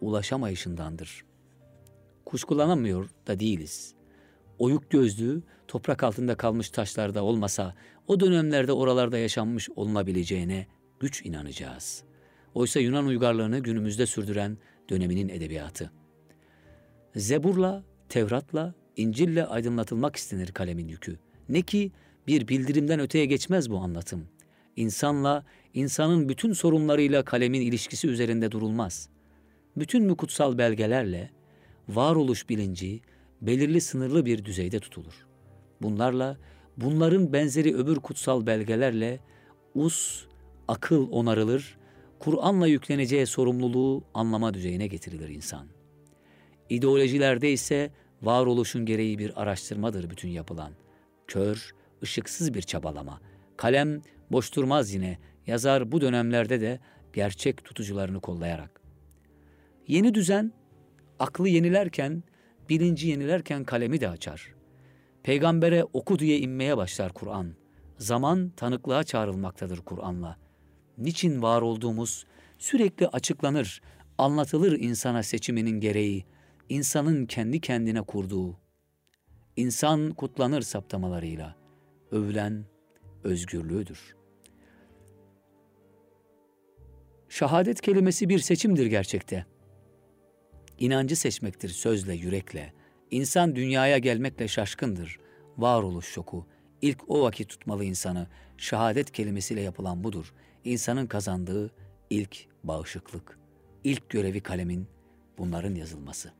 ulaşamayışındandır. 0.00 1.24
Kuşkulanamıyor 2.24 3.08
da 3.26 3.40
değiliz. 3.40 3.94
Oyuk 4.58 4.90
gözlü, 4.90 5.42
toprak 5.68 6.02
altında 6.04 6.34
kalmış 6.34 6.70
taşlarda 6.70 7.22
olmasa 7.22 7.74
o 8.06 8.20
dönemlerde 8.20 8.72
oralarda 8.72 9.18
yaşanmış 9.18 9.70
olunabileceğine 9.76 10.66
güç 11.00 11.26
inanacağız. 11.26 12.04
Oysa 12.56 12.80
Yunan 12.80 13.06
uygarlığını 13.06 13.58
günümüzde 13.58 14.06
sürdüren 14.06 14.58
döneminin 14.90 15.28
edebiyatı. 15.28 15.90
Zebur'la, 17.16 17.84
Tevrat'la, 18.08 18.74
İncil'le 18.96 19.44
aydınlatılmak 19.48 20.16
istenir 20.16 20.52
kalemin 20.52 20.88
yükü. 20.88 21.18
Ne 21.48 21.62
ki 21.62 21.92
bir 22.26 22.48
bildirimden 22.48 23.00
öteye 23.00 23.26
geçmez 23.26 23.70
bu 23.70 23.78
anlatım. 23.78 24.28
İnsanla, 24.76 25.44
insanın 25.74 26.28
bütün 26.28 26.52
sorunlarıyla 26.52 27.24
kalemin 27.24 27.60
ilişkisi 27.60 28.08
üzerinde 28.08 28.52
durulmaz. 28.52 29.08
Bütün 29.76 30.04
mü 30.04 30.16
kutsal 30.16 30.58
belgelerle, 30.58 31.30
varoluş 31.88 32.48
bilinci 32.48 33.00
belirli 33.40 33.80
sınırlı 33.80 34.26
bir 34.26 34.44
düzeyde 34.44 34.80
tutulur. 34.80 35.26
Bunlarla, 35.82 36.38
bunların 36.76 37.32
benzeri 37.32 37.76
öbür 37.76 37.96
kutsal 37.96 38.46
belgelerle 38.46 39.20
us, 39.74 40.24
akıl 40.68 41.10
onarılır, 41.10 41.78
Kur'an'la 42.18 42.66
yükleneceği 42.66 43.26
sorumluluğu 43.26 44.04
anlama 44.14 44.54
düzeyine 44.54 44.86
getirilir 44.86 45.28
insan. 45.28 45.66
İdeolojilerde 46.70 47.52
ise 47.52 47.90
varoluşun 48.22 48.86
gereği 48.86 49.18
bir 49.18 49.42
araştırmadır 49.42 50.10
bütün 50.10 50.28
yapılan. 50.28 50.72
Kör, 51.26 51.70
ışıksız 52.02 52.54
bir 52.54 52.62
çabalama. 52.62 53.20
Kalem 53.56 54.02
boş 54.32 54.56
durmaz 54.56 54.94
yine, 54.94 55.18
yazar 55.46 55.92
bu 55.92 56.00
dönemlerde 56.00 56.60
de 56.60 56.80
gerçek 57.12 57.64
tutucularını 57.64 58.20
kollayarak. 58.20 58.80
Yeni 59.88 60.14
düzen, 60.14 60.52
aklı 61.18 61.48
yenilerken, 61.48 62.22
bilinci 62.68 63.08
yenilerken 63.08 63.64
kalemi 63.64 64.00
de 64.00 64.08
açar. 64.08 64.54
Peygambere 65.22 65.84
oku 65.84 66.18
diye 66.18 66.38
inmeye 66.38 66.76
başlar 66.76 67.12
Kur'an. 67.12 67.54
Zaman 67.98 68.52
tanıklığa 68.56 69.04
çağrılmaktadır 69.04 69.78
Kur'an'la. 69.78 70.45
Niçin 70.98 71.42
var 71.42 71.62
olduğumuz 71.62 72.26
sürekli 72.58 73.08
açıklanır, 73.08 73.82
anlatılır 74.18 74.80
insana 74.80 75.22
seçiminin 75.22 75.80
gereği, 75.80 76.24
insanın 76.68 77.26
kendi 77.26 77.60
kendine 77.60 78.02
kurduğu. 78.02 78.58
İnsan 79.56 80.10
kutlanır 80.10 80.62
saptamalarıyla, 80.62 81.56
övülen 82.10 82.64
özgürlüğüdür. 83.24 84.16
Şehadet 87.28 87.80
kelimesi 87.80 88.28
bir 88.28 88.38
seçimdir 88.38 88.86
gerçekte. 88.86 89.46
İnancı 90.78 91.16
seçmektir 91.16 91.68
sözle, 91.68 92.14
yürekle. 92.14 92.72
İnsan 93.10 93.56
dünyaya 93.56 93.98
gelmekle 93.98 94.48
şaşkındır. 94.48 95.18
Varoluş 95.58 96.06
şoku. 96.06 96.46
İlk 96.82 97.10
o 97.10 97.22
vakit 97.22 97.48
tutmalı 97.48 97.84
insanı. 97.84 98.26
Şehadet 98.58 99.12
kelimesiyle 99.12 99.60
yapılan 99.60 100.04
budur. 100.04 100.34
İnsanın 100.66 101.06
kazandığı 101.06 101.70
ilk 102.10 102.46
bağışıklık. 102.64 103.38
İlk 103.84 104.10
görevi 104.10 104.40
kalemin 104.40 104.86
bunların 105.38 105.74
yazılması. 105.74 106.32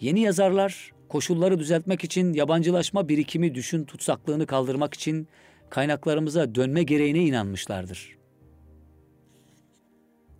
Yeni 0.00 0.20
yazarlar 0.20 0.92
koşulları 1.08 1.58
düzeltmek 1.58 2.04
için 2.04 2.34
yabancılaşma 2.34 3.08
birikimi 3.08 3.54
düşün 3.54 3.84
tutsaklığını 3.84 4.46
kaldırmak 4.46 4.94
için 4.94 5.28
kaynaklarımıza 5.70 6.54
dönme 6.54 6.82
gereğine 6.82 7.24
inanmışlardır. 7.24 8.18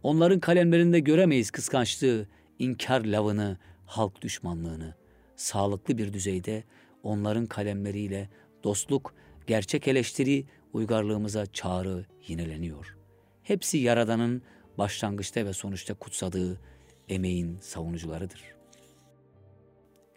Onların 0.02 0.40
kalemlerinde 0.40 1.00
göremeyiz 1.00 1.50
kıskançlığı, 1.50 2.26
inkar 2.58 3.04
lavını, 3.04 3.58
halk 3.86 4.22
düşmanlığını. 4.22 4.94
Sağlıklı 5.36 5.98
bir 5.98 6.12
düzeyde 6.12 6.64
onların 7.02 7.46
kalemleriyle 7.46 8.28
dostluk, 8.64 9.14
gerçek 9.46 9.88
eleştiri, 9.88 10.44
uygarlığımıza 10.72 11.46
çağrı 11.46 12.06
yineleniyor. 12.26 12.96
Hepsi 13.42 13.78
Yaradan'ın 13.78 14.42
başlangıçta 14.78 15.46
ve 15.46 15.52
sonuçta 15.52 15.94
kutsadığı 15.94 16.60
emeğin 17.08 17.58
savunucularıdır. 17.60 18.42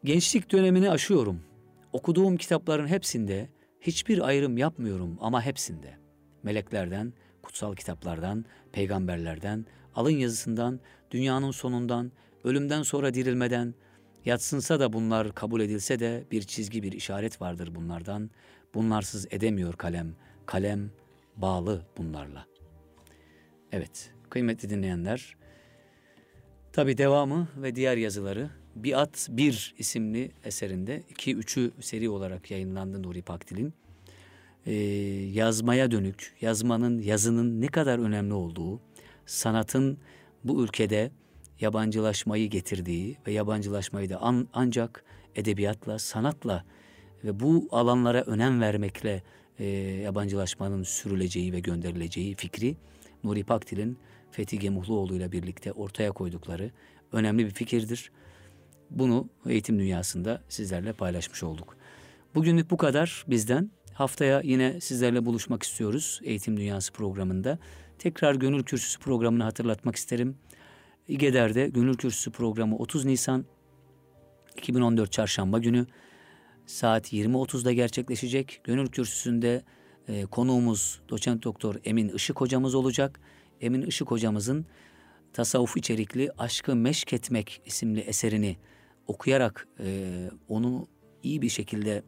Gençlik 0.04 0.52
dönemini 0.52 0.90
aşıyorum. 0.90 1.42
Okuduğum 1.94 2.38
kitapların 2.38 2.88
hepsinde 2.88 3.50
hiçbir 3.82 4.28
ayrım 4.28 4.58
yapmıyorum 4.58 5.18
ama 5.22 5.42
hepsinde. 5.42 5.98
Meleklerden, 6.44 7.14
kutsal 7.44 7.76
kitaplardan, 7.76 8.46
peygamberlerden, 8.72 9.66
alın 9.96 10.18
yazısından, 10.18 10.80
dünyanın 11.12 11.52
sonundan, 11.52 12.12
ölümden 12.44 12.84
sonra 12.84 13.14
dirilmeden, 13.14 13.76
yatsınsa 14.26 14.80
da 14.80 14.94
bunlar 14.94 15.36
kabul 15.36 15.62
edilse 15.62 16.00
de 16.00 16.24
bir 16.32 16.42
çizgi 16.42 16.84
bir 16.84 16.92
işaret 16.92 17.42
vardır 17.42 17.76
bunlardan. 17.76 18.30
Bunlarsız 18.76 19.28
edemiyor 19.32 19.74
kalem, 19.74 20.16
kalem 20.46 20.92
bağlı 21.38 21.86
bunlarla. 21.98 22.46
Evet, 23.72 24.12
kıymetli 24.30 24.70
dinleyenler, 24.70 25.36
tabi 26.74 26.98
devamı 26.98 27.48
ve 27.58 27.76
diğer 27.76 27.98
yazıları 27.98 28.50
Biat 28.76 29.28
1 29.32 29.76
isimli 29.78 30.32
eserinde 30.44 31.04
2-3'ü 31.14 31.72
seri 31.82 32.10
olarak 32.10 32.52
yayınlandı 32.52 33.04
Nuri 33.04 33.22
Pakdil'in. 33.22 33.74
Ee, 34.66 34.74
yazmaya 35.34 35.92
dönük, 35.92 36.34
yazmanın, 36.42 37.00
yazının 37.00 37.62
ne 37.62 37.68
kadar 37.68 38.00
önemli 38.00 38.34
olduğu, 38.34 38.82
sanatın 39.26 39.98
bu 40.44 40.64
ülkede 40.64 41.12
yabancılaşmayı 41.60 42.50
getirdiği 42.50 43.18
ve 43.28 43.32
yabancılaşmayı 43.32 44.10
da 44.10 44.22
an, 44.22 44.48
ancak 44.54 45.04
edebiyatla, 45.36 46.00
sanatla 46.00 46.66
ve 47.26 47.40
bu 47.40 47.68
alanlara 47.72 48.22
önem 48.22 48.62
vermekle 48.62 49.24
e, 49.60 49.66
yabancılaşmanın 50.04 50.84
sürüleceği 50.84 51.54
ve 51.54 51.60
gönderileceği 51.60 52.36
fikri 52.36 52.76
Nuri 53.24 53.44
Pakdil'in 53.44 53.98
Fethi 54.32 54.60
Gemuhluoğlu 54.60 55.16
ile 55.16 55.32
birlikte 55.32 55.72
ortaya 55.72 56.12
koydukları 56.12 56.72
önemli 57.12 57.46
bir 57.46 57.52
fikirdir. 57.52 58.12
Bunu 58.90 59.30
eğitim 59.48 59.80
dünyasında 59.80 60.42
sizlerle 60.50 60.94
paylaşmış 60.94 61.44
olduk. 61.44 61.78
Bugünlük 62.36 62.72
bu 62.72 62.78
kadar 62.78 63.26
bizden. 63.28 63.72
Haftaya 63.94 64.42
yine 64.42 64.82
sizlerle 64.82 65.26
buluşmak 65.26 65.64
istiyoruz 65.64 66.20
Eğitim 66.24 66.58
Dünyası 66.58 66.94
programında. 66.94 67.60
Tekrar 68.00 68.36
Gönül 68.36 68.64
Kürsüsü 68.64 69.00
programını 69.00 69.44
hatırlatmak 69.44 69.96
isterim. 69.96 70.38
İgeder'de 71.08 71.68
Gönül 71.68 71.98
Kürsüsü 71.98 72.32
programı 72.32 72.78
30 72.78 73.06
Nisan 73.06 73.46
2014 74.58 75.12
Çarşamba 75.12 75.60
günü 75.60 75.86
saat 76.66 77.14
20.30'da 77.14 77.74
gerçekleşecek. 77.74 78.62
Gönül 78.64 78.88
Kürsüsü'nde 78.88 79.64
e, 80.08 80.26
konuğumuz 80.26 81.02
doçent 81.10 81.44
doktor 81.44 81.76
Emin 81.84 82.10
Işık 82.10 82.42
hocamız 82.42 82.76
olacak. 82.76 83.20
Emin 83.62 83.82
Işık 83.82 84.12
hocamızın 84.12 84.66
tasavvuf 85.34 85.78
içerikli 85.78 86.32
Aşkı 86.38 86.76
Meşk 86.76 87.14
Etmek 87.14 87.62
isimli 87.66 88.00
eserini 88.00 88.58
okuyarak 89.08 89.68
e, 89.80 90.30
onu 90.48 90.88
iyi 91.24 91.42
bir 91.42 91.50
şekilde 91.50 92.04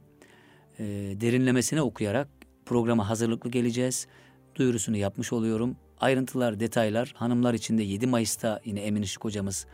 e, 0.79 0.85
derinlemesine 1.21 1.81
okuyarak 1.81 2.27
programa 2.65 3.09
hazırlıklı 3.09 3.51
geleceğiz. 3.51 4.07
Duyurusunu 4.55 4.97
yapmış 4.97 5.33
oluyorum. 5.33 5.75
Ayrıntılar, 5.99 6.59
detaylar 6.59 7.13
hanımlar 7.15 7.53
için 7.53 7.77
de 7.77 7.83
7 7.83 8.07
Mayıs'ta 8.07 8.61
yine 8.65 8.79
Emin 8.79 9.01
Işık 9.01 9.23
hocamız 9.23 9.67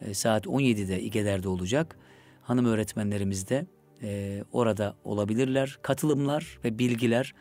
e, 0.00 0.14
saat 0.14 0.46
17'de 0.46 1.02
İgeder'de 1.02 1.48
olacak. 1.48 1.98
Hanım 2.42 2.64
öğretmenlerimiz 2.64 3.48
de 3.48 3.66
e, 4.02 4.42
orada 4.52 4.96
olabilirler. 5.04 5.78
Katılımlar 5.82 6.58
ve 6.64 6.78
bilgiler 6.78 7.34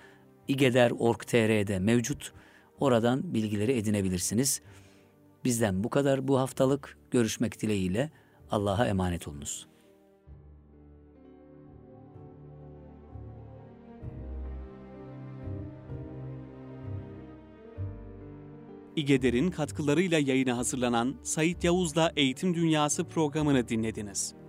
igeder.org.tr'de 0.48 1.80
mevcut. 1.80 2.34
Oradan 2.80 3.34
bilgileri 3.34 3.72
edinebilirsiniz. 3.72 4.62
Bizden 5.44 5.84
bu 5.84 5.90
kadar 5.90 6.28
bu 6.28 6.40
haftalık. 6.40 6.98
Görüşmek 7.12 7.62
dileğiyle 7.62 8.12
Allah'a 8.52 8.88
emanet 8.88 9.28
olunuz. 9.28 9.68
İgeder'in 18.96 19.52
katkılarıyla 19.52 20.20
yayına 20.20 20.58
hazırlanan 20.58 21.16
Sait 21.24 21.64
Yavuz'la 21.64 22.12
Eğitim 22.16 22.56
Dünyası 22.56 23.04
programını 23.04 23.68
dinlediniz. 23.68 24.43